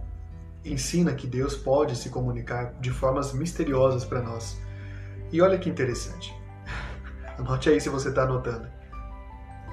ensina 0.64 1.12
que 1.14 1.26
Deus 1.26 1.56
pode 1.56 1.96
se 1.96 2.10
comunicar 2.10 2.72
de 2.80 2.92
formas 2.92 3.32
misteriosas 3.32 4.04
para 4.04 4.22
nós. 4.22 4.56
E 5.32 5.42
olha 5.42 5.58
que 5.58 5.68
interessante. 5.68 6.32
Anote 7.36 7.68
aí 7.68 7.80
se 7.80 7.88
você 7.88 8.10
está 8.10 8.22
anotando. 8.22 8.68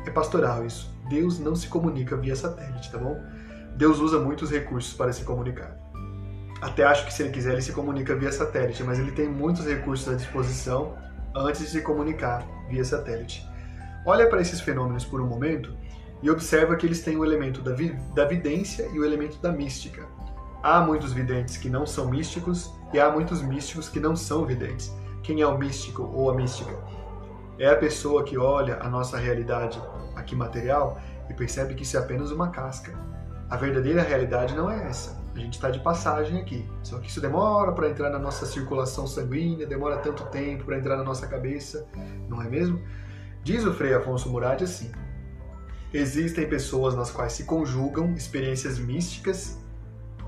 É 0.08 0.10
pastoral 0.10 0.66
isso. 0.66 0.92
Deus 1.08 1.38
não 1.38 1.56
se 1.56 1.68
comunica 1.68 2.18
via 2.18 2.36
satélite, 2.36 2.92
tá 2.92 2.98
bom? 2.98 3.22
Deus 3.78 4.00
usa 4.00 4.20
muitos 4.20 4.50
recursos 4.50 4.92
para 4.96 5.14
se 5.14 5.24
comunicar. 5.24 5.78
Até 6.64 6.84
acho 6.84 7.06
que 7.06 7.14
se 7.14 7.22
ele 7.22 7.32
quiser 7.32 7.52
ele 7.52 7.62
se 7.62 7.74
comunica 7.74 8.16
via 8.16 8.32
satélite, 8.32 8.84
mas 8.84 8.98
ele 8.98 9.12
tem 9.12 9.30
muitos 9.30 9.68
recursos 9.68 10.12
à 10.12 10.16
disposição 10.16 10.98
antes 11.36 11.62
de 11.62 11.68
se 11.68 11.82
comunicar 11.82 12.44
via 12.70 12.84
satélite. 12.84 13.53
Olha 14.06 14.28
para 14.28 14.42
esses 14.42 14.60
fenômenos 14.60 15.06
por 15.06 15.22
um 15.22 15.26
momento 15.26 15.74
e 16.22 16.30
observa 16.30 16.76
que 16.76 16.86
eles 16.86 17.02
têm 17.02 17.18
o 17.18 17.24
elemento 17.24 17.62
da, 17.62 17.74
vi 17.74 17.94
da 18.14 18.26
vidência 18.26 18.88
e 18.94 19.00
o 19.00 19.06
elemento 19.06 19.42
da 19.42 19.52
mística. 19.52 20.06
Há 20.62 20.82
muitos 20.82 21.14
videntes 21.14 21.58
que 21.58 21.70
não 21.70 21.86
são 21.86 22.10
místicos 22.10 22.74
e 22.94 23.00
há 23.00 23.10
muitos 23.10 23.42
místicos 23.42 23.90
que 23.90 24.00
não 24.00 24.16
são 24.16 24.46
videntes. 24.46 24.94
Quem 25.22 25.42
é 25.42 25.48
o 25.48 25.58
místico 25.58 26.04
ou 26.04 26.30
a 26.30 26.36
mística? 26.36 26.74
É 27.58 27.70
a 27.70 27.78
pessoa 27.78 28.24
que 28.24 28.38
olha 28.38 28.78
a 28.82 28.90
nossa 28.90 29.18
realidade 29.18 29.82
aqui 30.16 30.36
material 30.36 31.00
e 31.30 31.34
percebe 31.34 31.74
que 31.74 31.84
isso 31.84 31.98
é 31.98 32.00
apenas 32.00 32.32
uma 32.32 32.50
casca. 32.50 32.94
A 33.50 33.56
verdadeira 33.56 34.02
realidade 34.02 34.56
não 34.56 34.70
é 34.70 34.88
essa. 34.88 35.22
A 35.36 35.40
gente 35.40 35.54
está 35.54 35.70
de 35.70 35.80
passagem 35.80 36.40
aqui. 36.40 36.70
Só 36.82 37.00
que 37.00 37.10
isso 37.10 37.22
demora 37.22 37.72
para 37.72 37.90
entrar 37.90 38.10
na 38.10 38.20
nossa 38.20 38.46
circulação 38.46 39.08
sanguínea, 39.08 39.66
demora 39.66 39.98
tanto 39.98 40.26
tempo 40.26 40.66
para 40.66 40.78
entrar 40.78 40.98
na 40.98 41.04
nossa 41.04 41.28
cabeça, 41.28 41.88
não 42.28 42.42
é 42.42 42.50
mesmo? 42.50 42.82
Diz 43.44 43.66
o 43.66 43.74
Frei 43.74 43.94
Afonso 43.94 44.30
Murad 44.30 44.64
assim: 44.64 44.90
Existem 45.94 46.48
pessoas 46.48 46.96
nas 46.96 47.12
quais 47.12 47.34
se 47.34 47.44
conjugam 47.44 48.14
experiências 48.14 48.80
místicas 48.80 49.60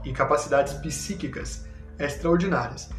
e 0.03 0.11
capacidades 0.11 0.73
psíquicas 0.73 1.65
extraordinárias, 1.97 2.89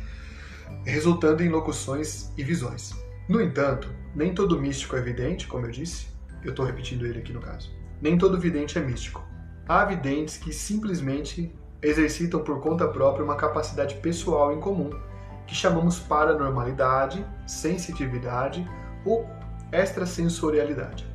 resultando 0.84 1.42
em 1.42 1.50
locuções 1.50 2.32
e 2.34 2.42
visões. 2.42 2.94
No 3.28 3.42
entanto, 3.42 3.90
nem 4.14 4.34
todo 4.34 4.58
místico 4.58 4.96
é 4.96 5.02
vidente, 5.02 5.46
como 5.46 5.66
eu 5.66 5.70
disse, 5.70 6.06
eu 6.42 6.50
estou 6.50 6.64
repetindo 6.64 7.04
ele 7.04 7.18
aqui 7.18 7.34
no 7.34 7.40
caso. 7.40 7.70
Nem 8.00 8.16
todo 8.16 8.40
vidente 8.40 8.78
é 8.78 8.80
místico. 8.80 9.22
Há 9.68 9.84
videntes 9.84 10.38
que 10.38 10.52
simplesmente 10.52 11.54
exercitam 11.82 12.42
por 12.42 12.60
conta 12.60 12.88
própria 12.88 13.24
uma 13.24 13.36
capacidade 13.36 13.96
pessoal 13.96 14.50
em 14.52 14.60
comum, 14.60 14.90
que 15.46 15.54
chamamos 15.54 15.98
paranormalidade, 15.98 17.24
sensitividade 17.46 18.66
ou 19.04 19.28
extrasensorialidade. 19.72 21.06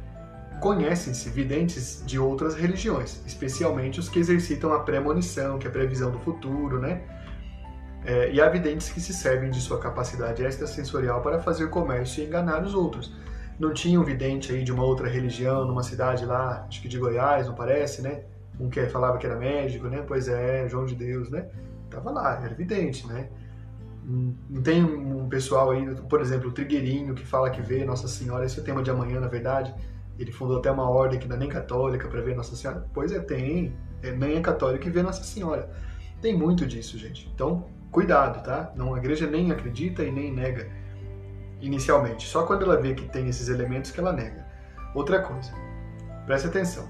Conhecem-se 0.59 1.29
videntes 1.29 2.03
de 2.05 2.19
outras 2.19 2.53
religiões, 2.55 3.21
especialmente 3.25 3.99
os 3.99 4.09
que 4.09 4.19
exercitam 4.19 4.73
a 4.73 4.79
premonição, 4.79 5.57
que 5.57 5.65
é 5.65 5.69
a 5.69 5.73
previsão 5.73 6.11
do 6.11 6.19
futuro, 6.19 6.79
né? 6.79 7.01
É, 8.05 8.31
e 8.31 8.41
há 8.41 8.49
videntes 8.49 8.89
que 8.89 8.99
se 8.99 9.13
servem 9.13 9.49
de 9.49 9.59
sua 9.59 9.79
capacidade 9.79 10.43
extrasensorial 10.43 11.21
para 11.21 11.39
fazer 11.39 11.69
comércio 11.69 12.23
e 12.23 12.27
enganar 12.27 12.63
os 12.63 12.73
outros. 12.73 13.15
Não 13.59 13.73
tinha 13.73 13.99
um 13.99 14.03
vidente 14.03 14.51
aí 14.51 14.63
de 14.63 14.71
uma 14.71 14.83
outra 14.83 15.07
religião, 15.07 15.65
numa 15.65 15.83
cidade 15.83 16.25
lá, 16.25 16.65
acho 16.67 16.81
que 16.81 16.87
de 16.87 16.97
Goiás, 16.97 17.47
não 17.47 17.53
parece, 17.53 18.01
né? 18.01 18.23
um 18.61 18.69
que 18.69 18.85
falava 18.87 19.17
que 19.17 19.25
era 19.25 19.35
médico, 19.35 19.87
né? 19.87 20.03
Pois 20.07 20.27
é, 20.27 20.67
João 20.67 20.85
de 20.85 20.95
Deus, 20.95 21.29
né? 21.29 21.47
Tava 21.89 22.11
lá, 22.11 22.39
era 22.43 22.53
evidente, 22.53 23.07
né? 23.07 23.29
Não 24.03 24.61
tem 24.61 24.83
um 24.83 25.29
pessoal 25.29 25.71
aí, 25.71 25.95
por 26.09 26.21
exemplo, 26.21 26.49
o 26.49 26.51
Trigueirinho, 26.51 27.13
que 27.13 27.25
fala 27.25 27.49
que 27.49 27.61
vê 27.61 27.85
Nossa 27.85 28.07
Senhora, 28.07 28.45
esse 28.45 28.59
é 28.59 28.61
o 28.61 28.65
tema 28.65 28.81
de 28.81 28.89
amanhã, 28.89 29.19
na 29.19 29.27
verdade. 29.27 29.73
Ele 30.17 30.31
fundou 30.31 30.57
até 30.57 30.69
uma 30.71 30.89
ordem 30.89 31.19
que 31.19 31.27
não 31.27 31.35
é 31.35 31.39
nem 31.39 31.49
católica 31.49 32.07
para 32.07 32.21
ver 32.21 32.35
Nossa 32.35 32.55
Senhora. 32.55 32.85
Pois 32.93 33.11
é, 33.11 33.19
tem. 33.19 33.75
É, 34.03 34.11
nem 34.11 34.37
é 34.37 34.41
católico 34.41 34.83
que 34.83 34.89
vê 34.89 35.01
Nossa 35.01 35.23
Senhora. 35.23 35.69
Tem 36.21 36.35
muito 36.35 36.65
disso, 36.65 36.97
gente. 36.97 37.29
Então, 37.33 37.67
cuidado, 37.91 38.43
tá? 38.43 38.71
Não, 38.75 38.93
a 38.93 38.97
igreja 38.97 39.27
nem 39.27 39.51
acredita 39.51 40.03
e 40.03 40.11
nem 40.11 40.33
nega 40.33 40.69
inicialmente. 41.59 42.27
Só 42.27 42.43
quando 42.45 42.63
ela 42.63 42.77
vê 42.77 42.93
que 42.93 43.07
tem 43.07 43.27
esses 43.27 43.47
elementos 43.49 43.91
que 43.91 43.99
ela 43.99 44.11
nega. 44.11 44.45
Outra 44.93 45.21
coisa, 45.21 45.51
preste 46.25 46.47
atenção. 46.47 46.87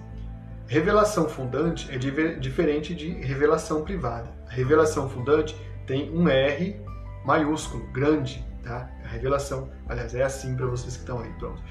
Revelação 0.67 1.27
fundante 1.27 1.91
é 1.91 1.97
diferente 1.97 2.95
de 2.95 3.09
revelação 3.09 3.83
privada. 3.83 4.29
A 4.47 4.53
revelação 4.53 5.09
fundante 5.09 5.55
tem 5.85 6.09
um 6.11 6.27
R 6.29 6.79
maiúsculo, 7.25 7.85
grande, 7.91 8.45
tá? 8.63 8.89
A 9.03 9.07
revelação, 9.07 9.69
aliás, 9.87 10.13
é 10.15 10.23
assim 10.23 10.55
para 10.55 10.65
vocês 10.65 10.95
que 10.95 11.01
estão 11.01 11.19
aí, 11.19 11.31
pronto. 11.33 11.61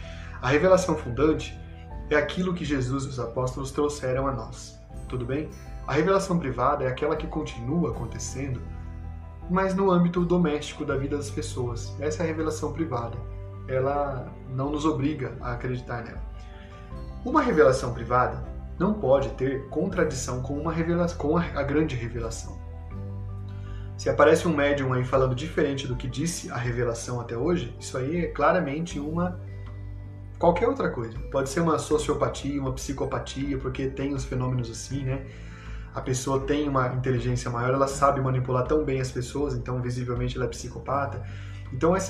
A 0.43 0.49
revelação 0.49 0.97
fundante 0.97 1.59
é 2.09 2.17
aquilo 2.17 2.55
que 2.55 2.65
Jesus 2.65 3.05
e 3.05 3.09
os 3.09 3.21
apóstolos 3.21 3.71
trouxeram 3.71 4.27
a 4.27 4.33
nós, 4.33 4.79
tudo 5.09 5.25
bem? 5.25 5.49
A 5.87 5.93
revelação 5.93 6.39
privada 6.39 6.85
é 6.85 6.89
aquela 6.89 7.17
que 7.17 7.27
continua 7.27 7.91
acontecendo, 7.91 8.61
mas 9.51 9.75
no 9.75 9.91
âmbito 9.91 10.25
doméstico 10.25 10.85
da 10.85 10.97
vida 10.97 11.17
das 11.17 11.31
pessoas. 11.31 11.93
Essa 11.99 12.23
é 12.23 12.25
a 12.25 12.27
revelação 12.29 12.73
privada. 12.73 13.19
Ela 13.67 14.33
não 14.49 14.71
nos 14.71 14.85
obriga 14.85 15.37
a 15.41 15.53
acreditar 15.53 16.05
nela. 16.05 16.23
Uma 17.25 17.43
revelação 17.43 17.93
privada 17.93 18.45
não 18.79 18.95
pode 18.95 19.31
ter 19.31 19.69
contradição 19.69 20.41
com 20.43 20.59
uma 20.59 20.73
revelação, 20.73 21.19
com 21.19 21.37
a 21.37 21.63
grande 21.63 21.97
revelação. 21.97 22.60
Se 24.01 24.09
aparece 24.09 24.49
um 24.49 24.57
médium 24.57 24.95
aí 24.95 25.05
falando 25.05 25.35
diferente 25.35 25.87
do 25.87 25.95
que 25.95 26.09
disse 26.09 26.51
a 26.51 26.57
revelação 26.57 27.21
até 27.21 27.37
hoje, 27.37 27.77
isso 27.79 27.99
aí 27.99 28.25
é 28.25 28.29
claramente 28.29 28.99
uma 28.99 29.39
qualquer 30.39 30.67
outra 30.67 30.89
coisa. 30.89 31.19
Pode 31.31 31.51
ser 31.51 31.61
uma 31.61 31.79
sociopatia, 31.79 32.59
uma 32.59 32.73
psicopatia, 32.73 33.59
porque 33.59 33.89
tem 33.89 34.15
os 34.15 34.25
fenômenos 34.25 34.71
assim, 34.71 35.05
né? 35.05 35.27
A 35.95 36.01
pessoa 36.01 36.41
tem 36.47 36.67
uma 36.67 36.89
inteligência 36.95 37.51
maior, 37.51 37.75
ela 37.75 37.87
sabe 37.87 38.23
manipular 38.23 38.67
tão 38.67 38.87
bem 38.87 39.03
as 39.03 39.13
pessoas, 39.13 39.55
então 39.55 39.83
visivelmente 39.83 40.35
ela 40.35 40.47
é 40.47 40.49
psicopata. 40.49 41.23
Então 41.71 41.95
é, 41.95 42.01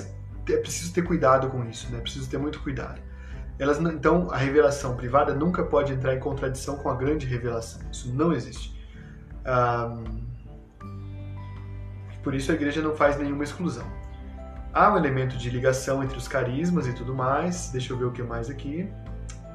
preciso 0.58 0.94
ter 0.94 1.02
cuidado 1.02 1.50
com 1.50 1.64
isso, 1.68 1.90
né? 1.90 1.98
É 1.98 2.00
preciso 2.02 2.30
ter 2.30 2.38
muito 2.38 2.60
cuidado. 2.60 3.00
Elas, 3.58 3.80
então, 3.80 4.30
a 4.30 4.36
revelação 4.36 4.94
privada 4.94 5.34
nunca 5.34 5.64
pode 5.64 5.92
entrar 5.92 6.14
em 6.14 6.20
contradição 6.20 6.76
com 6.76 6.88
a 6.88 6.94
grande 6.94 7.26
revelação. 7.26 7.82
Isso 7.90 8.14
não 8.14 8.32
existe. 8.32 8.78
Um, 9.44 10.29
por 12.22 12.34
isso 12.34 12.50
a 12.52 12.54
igreja 12.54 12.82
não 12.82 12.94
faz 12.94 13.18
nenhuma 13.18 13.44
exclusão. 13.44 13.86
Há 14.72 14.92
um 14.92 14.96
elemento 14.96 15.36
de 15.36 15.50
ligação 15.50 16.02
entre 16.02 16.16
os 16.16 16.28
carismas 16.28 16.86
e 16.86 16.92
tudo 16.92 17.14
mais. 17.14 17.70
Deixa 17.70 17.92
eu 17.92 17.98
ver 17.98 18.04
o 18.04 18.12
que 18.12 18.22
mais 18.22 18.48
aqui. 18.48 18.88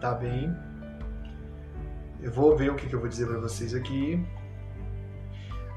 tá 0.01 0.13
bem. 0.13 0.53
Eu 2.21 2.31
vou 2.31 2.55
ver 2.57 2.71
o 2.71 2.75
que, 2.75 2.91
eu 2.91 2.99
vou 2.99 3.07
dizer 3.07 3.27
para 3.27 3.39
vocês 3.39 3.73
aqui. 3.73 4.25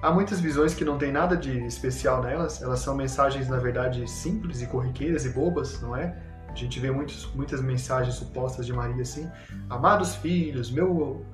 Há 0.00 0.10
muitas 0.10 0.40
visões 0.40 0.74
que 0.74 0.84
não 0.84 0.96
tem 0.96 1.12
nada 1.12 1.36
de 1.36 1.58
especial 1.66 2.22
nelas, 2.22 2.62
elas 2.62 2.78
são 2.78 2.94
mensagens, 2.94 3.48
na 3.48 3.58
verdade, 3.58 4.08
simples 4.08 4.62
e 4.62 4.66
corriqueiras 4.66 5.24
e 5.24 5.30
bobas, 5.30 5.80
não 5.82 5.94
é? 5.94 6.16
A 6.48 6.54
gente 6.54 6.78
vê 6.78 6.90
muitos, 6.90 7.28
muitas 7.34 7.60
mensagens 7.60 8.14
supostas 8.14 8.64
de 8.64 8.72
Maria 8.72 9.02
assim: 9.02 9.28
Amados 9.68 10.14
filhos, 10.14 10.70
meu, 10.70 11.26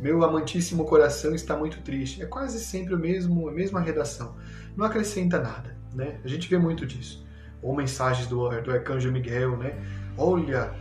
meu 0.00 0.24
amantíssimo 0.24 0.84
coração 0.84 1.34
está 1.34 1.56
muito 1.56 1.80
triste. 1.82 2.22
É 2.22 2.26
quase 2.26 2.58
sempre 2.58 2.94
o 2.94 2.98
mesmo, 2.98 3.48
a 3.48 3.52
mesma 3.52 3.80
redação. 3.80 4.34
Não 4.76 4.86
acrescenta 4.86 5.38
nada, 5.38 5.76
né? 5.94 6.20
A 6.24 6.28
gente 6.28 6.48
vê 6.48 6.58
muito 6.58 6.86
disso. 6.86 7.24
Ou 7.62 7.76
mensagens 7.76 8.26
do, 8.26 8.48
do 8.62 8.72
arcanjo 8.72 9.12
Miguel, 9.12 9.56
né? 9.56 9.78
Olha, 10.16 10.72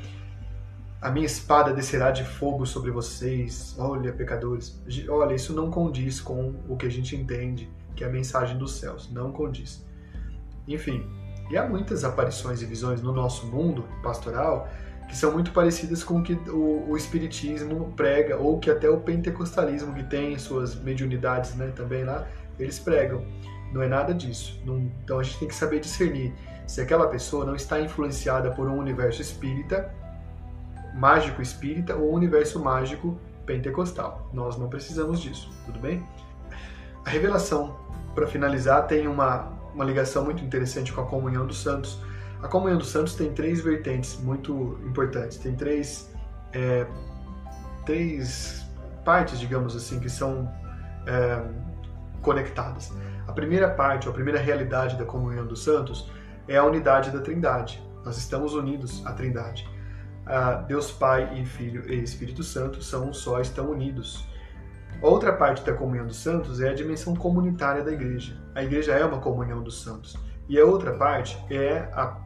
a 1.02 1.12
minha 1.12 1.26
espada 1.26 1.74
descerá 1.74 2.12
de 2.12 2.24
fogo 2.24 2.66
sobre 2.66 2.92
vocês. 2.92 3.76
Olha, 3.78 4.14
pecadores. 4.14 4.82
Olha, 5.10 5.34
isso 5.34 5.54
não 5.54 5.70
condiz 5.70 6.22
com 6.22 6.56
o 6.68 6.78
que 6.78 6.86
a 6.86 6.92
gente 6.92 7.16
entende, 7.16 7.70
que 7.96 8.04
é 8.04 8.08
a 8.08 8.10
mensagem 8.10 8.58
dos 8.58 8.74
céus. 8.78 9.10
Não 9.12 9.32
condiz. 9.32 9.86
Enfim, 10.68 11.06
e 11.50 11.58
há 11.58 11.68
muitas 11.68 12.04
aparições 12.04 12.62
e 12.62 12.66
visões 12.66 13.02
no 13.02 13.12
nosso 13.12 13.48
mundo 13.48 13.84
pastoral 14.04 14.70
que 15.10 15.18
são 15.18 15.34
muito 15.34 15.52
parecidas 15.52 16.04
com 16.04 16.20
o 16.20 16.24
que 16.24 16.34
o, 16.50 16.86
o 16.90 16.96
Espiritismo 16.96 17.92
prega, 17.98 18.38
ou 18.38 18.60
que 18.60 18.70
até 18.70 18.90
o 18.90 19.00
pentecostalismo, 19.00 19.94
que 19.94 20.04
tem 20.04 20.38
suas 20.38 20.76
mediunidades 20.76 21.56
né, 21.56 21.74
também 21.76 22.04
lá, 22.06 22.28
eles 22.58 22.80
pregam. 22.80 23.26
Não 23.74 23.82
é 23.82 23.88
nada 23.88 24.14
disso. 24.14 24.62
Não, 24.66 24.78
então 25.04 25.20
a 25.20 25.24
gente 25.24 25.40
tem 25.40 25.48
que 25.48 25.56
saber 25.56 25.80
discernir 25.80 26.34
se 26.68 26.80
aquela 26.80 27.08
pessoa 27.08 27.44
não 27.44 27.56
está 27.56 27.82
influenciada 27.82 28.52
por 28.52 28.68
um 28.68 28.78
universo 28.78 29.22
espírita 29.22 29.92
mágico 30.94 31.42
espírita 31.42 31.96
ou 31.96 32.14
universo 32.14 32.60
mágico 32.60 33.18
pentecostal. 33.46 34.30
Nós 34.34 34.58
não 34.58 34.70
precisamos 34.70 35.20
disso, 35.20 35.50
tudo 35.66 35.80
bem? 35.80 36.06
A 37.06 37.10
revelação, 37.10 37.80
para 38.14 38.28
finalizar, 38.28 38.86
tem 38.88 39.08
uma, 39.08 39.52
uma 39.74 39.86
ligação 39.86 40.26
muito 40.26 40.44
interessante 40.44 40.92
com 40.92 41.02
a 41.02 41.06
comunhão 41.06 41.48
dos 41.48 41.62
santos. 41.62 42.00
A 42.42 42.48
comunhão 42.48 42.78
dos 42.78 42.90
santos 42.90 43.16
tem 43.16 43.34
três 43.34 43.62
vertentes 43.62 44.18
muito 44.20 44.80
importantes, 44.86 45.38
tem 45.38 45.56
três, 45.56 46.10
é, 46.54 46.86
três 47.86 48.66
partes, 49.04 49.40
digamos 49.40 49.76
assim, 49.76 50.00
que 50.00 50.10
são 50.10 50.52
é, 51.06 51.44
conectadas. 52.22 52.94
A 53.28 53.32
primeira 53.32 53.70
parte, 53.70 54.08
a 54.08 54.12
primeira 54.12 54.40
realidade 54.40 54.98
da 54.98 55.06
comunhão 55.06 55.46
dos 55.46 55.64
santos 55.64 56.10
é 56.48 56.58
a 56.58 56.64
unidade 56.64 57.12
da 57.12 57.20
Trindade. 57.20 57.82
Nós 58.04 58.18
estamos 58.18 58.54
unidos 58.54 59.06
à 59.06 59.12
Trindade 59.12 59.68
ah, 60.30 60.64
Deus 60.68 60.92
Pai 60.92 61.40
e 61.40 61.46
Filho 61.46 61.92
e 61.92 62.04
Espírito 62.04 62.44
Santo 62.44 62.84
são 62.84 63.10
um 63.10 63.14
só, 63.14 63.42
estão 63.42 63.72
unidos. 63.72 64.28
Outra 65.02 65.34
parte 65.34 65.66
da 65.66 65.74
comunhão 65.74 66.06
dos 66.06 66.18
santos 66.18 66.62
é 66.62 66.70
a 66.70 66.74
dimensão 66.74 67.16
comunitária 67.16 67.84
da 67.84 67.92
igreja. 67.92 68.38
A 68.54 68.64
igreja 68.64 68.94
é 68.94 69.04
uma 69.04 69.20
comunhão 69.20 69.64
dos 69.64 69.82
santos. 69.82 70.16
E 70.48 70.60
a 70.60 70.66
outra 70.66 70.94
parte 70.94 71.44
é 71.50 71.90
a, 71.94 72.18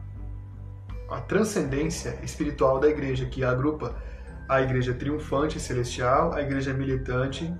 a 1.14 1.20
transcendência 1.20 2.18
espiritual 2.22 2.80
da 2.80 2.88
igreja, 2.88 3.26
que 3.26 3.44
agrupa 3.44 3.94
a 4.48 4.60
igreja 4.60 4.92
triunfante 4.92 5.60
celestial, 5.60 6.34
a 6.34 6.42
igreja 6.42 6.74
militante 6.74 7.54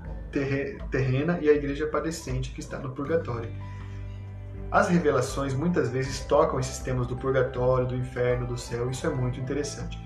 terrena 0.91 1.39
e 1.41 1.49
a 1.49 1.53
igreja 1.53 1.87
padecente 1.87 2.51
que 2.51 2.59
está 2.59 2.79
no 2.79 2.91
purgatório. 2.91 3.49
As 4.73 4.89
revelações 4.89 5.55
muitas 5.55 5.91
vezes 5.91 6.21
tocam 6.21 6.59
esses 6.59 6.81
temas 6.81 7.07
do 7.07 7.17
purgatório, 7.17 7.87
do 7.87 7.95
inferno, 7.95 8.45
do 8.45 8.59
céu, 8.59 8.91
isso 8.91 9.07
é 9.07 9.11
muito 9.11 9.39
interessante. 9.39 9.97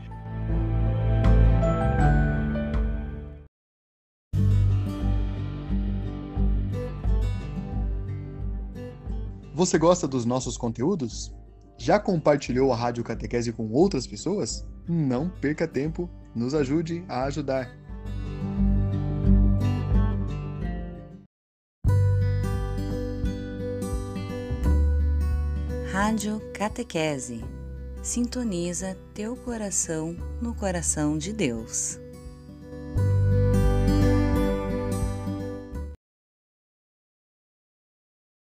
Você 9.55 9.79
gosta 9.79 10.07
dos 10.07 10.27
nossos 10.27 10.57
conteúdos? 10.59 11.35
Já 11.79 12.01
compartilhou 12.01 12.73
a 12.73 12.77
Rádio 12.77 13.05
Catequese 13.05 13.53
com 13.53 13.71
outras 13.71 14.05
pessoas? 14.05 14.67
Não 14.89 15.31
perca 15.31 15.67
tempo, 15.67 16.11
nos 16.35 16.53
ajude 16.53 17.05
a 17.09 17.25
ajudar. 17.25 17.71
Rádio 25.93 26.41
Catequese. 26.53 27.45
Sintoniza 28.03 28.97
teu 29.15 29.37
coração 29.37 30.17
no 30.43 30.55
coração 30.55 31.17
de 31.17 31.33
Deus. 31.33 31.99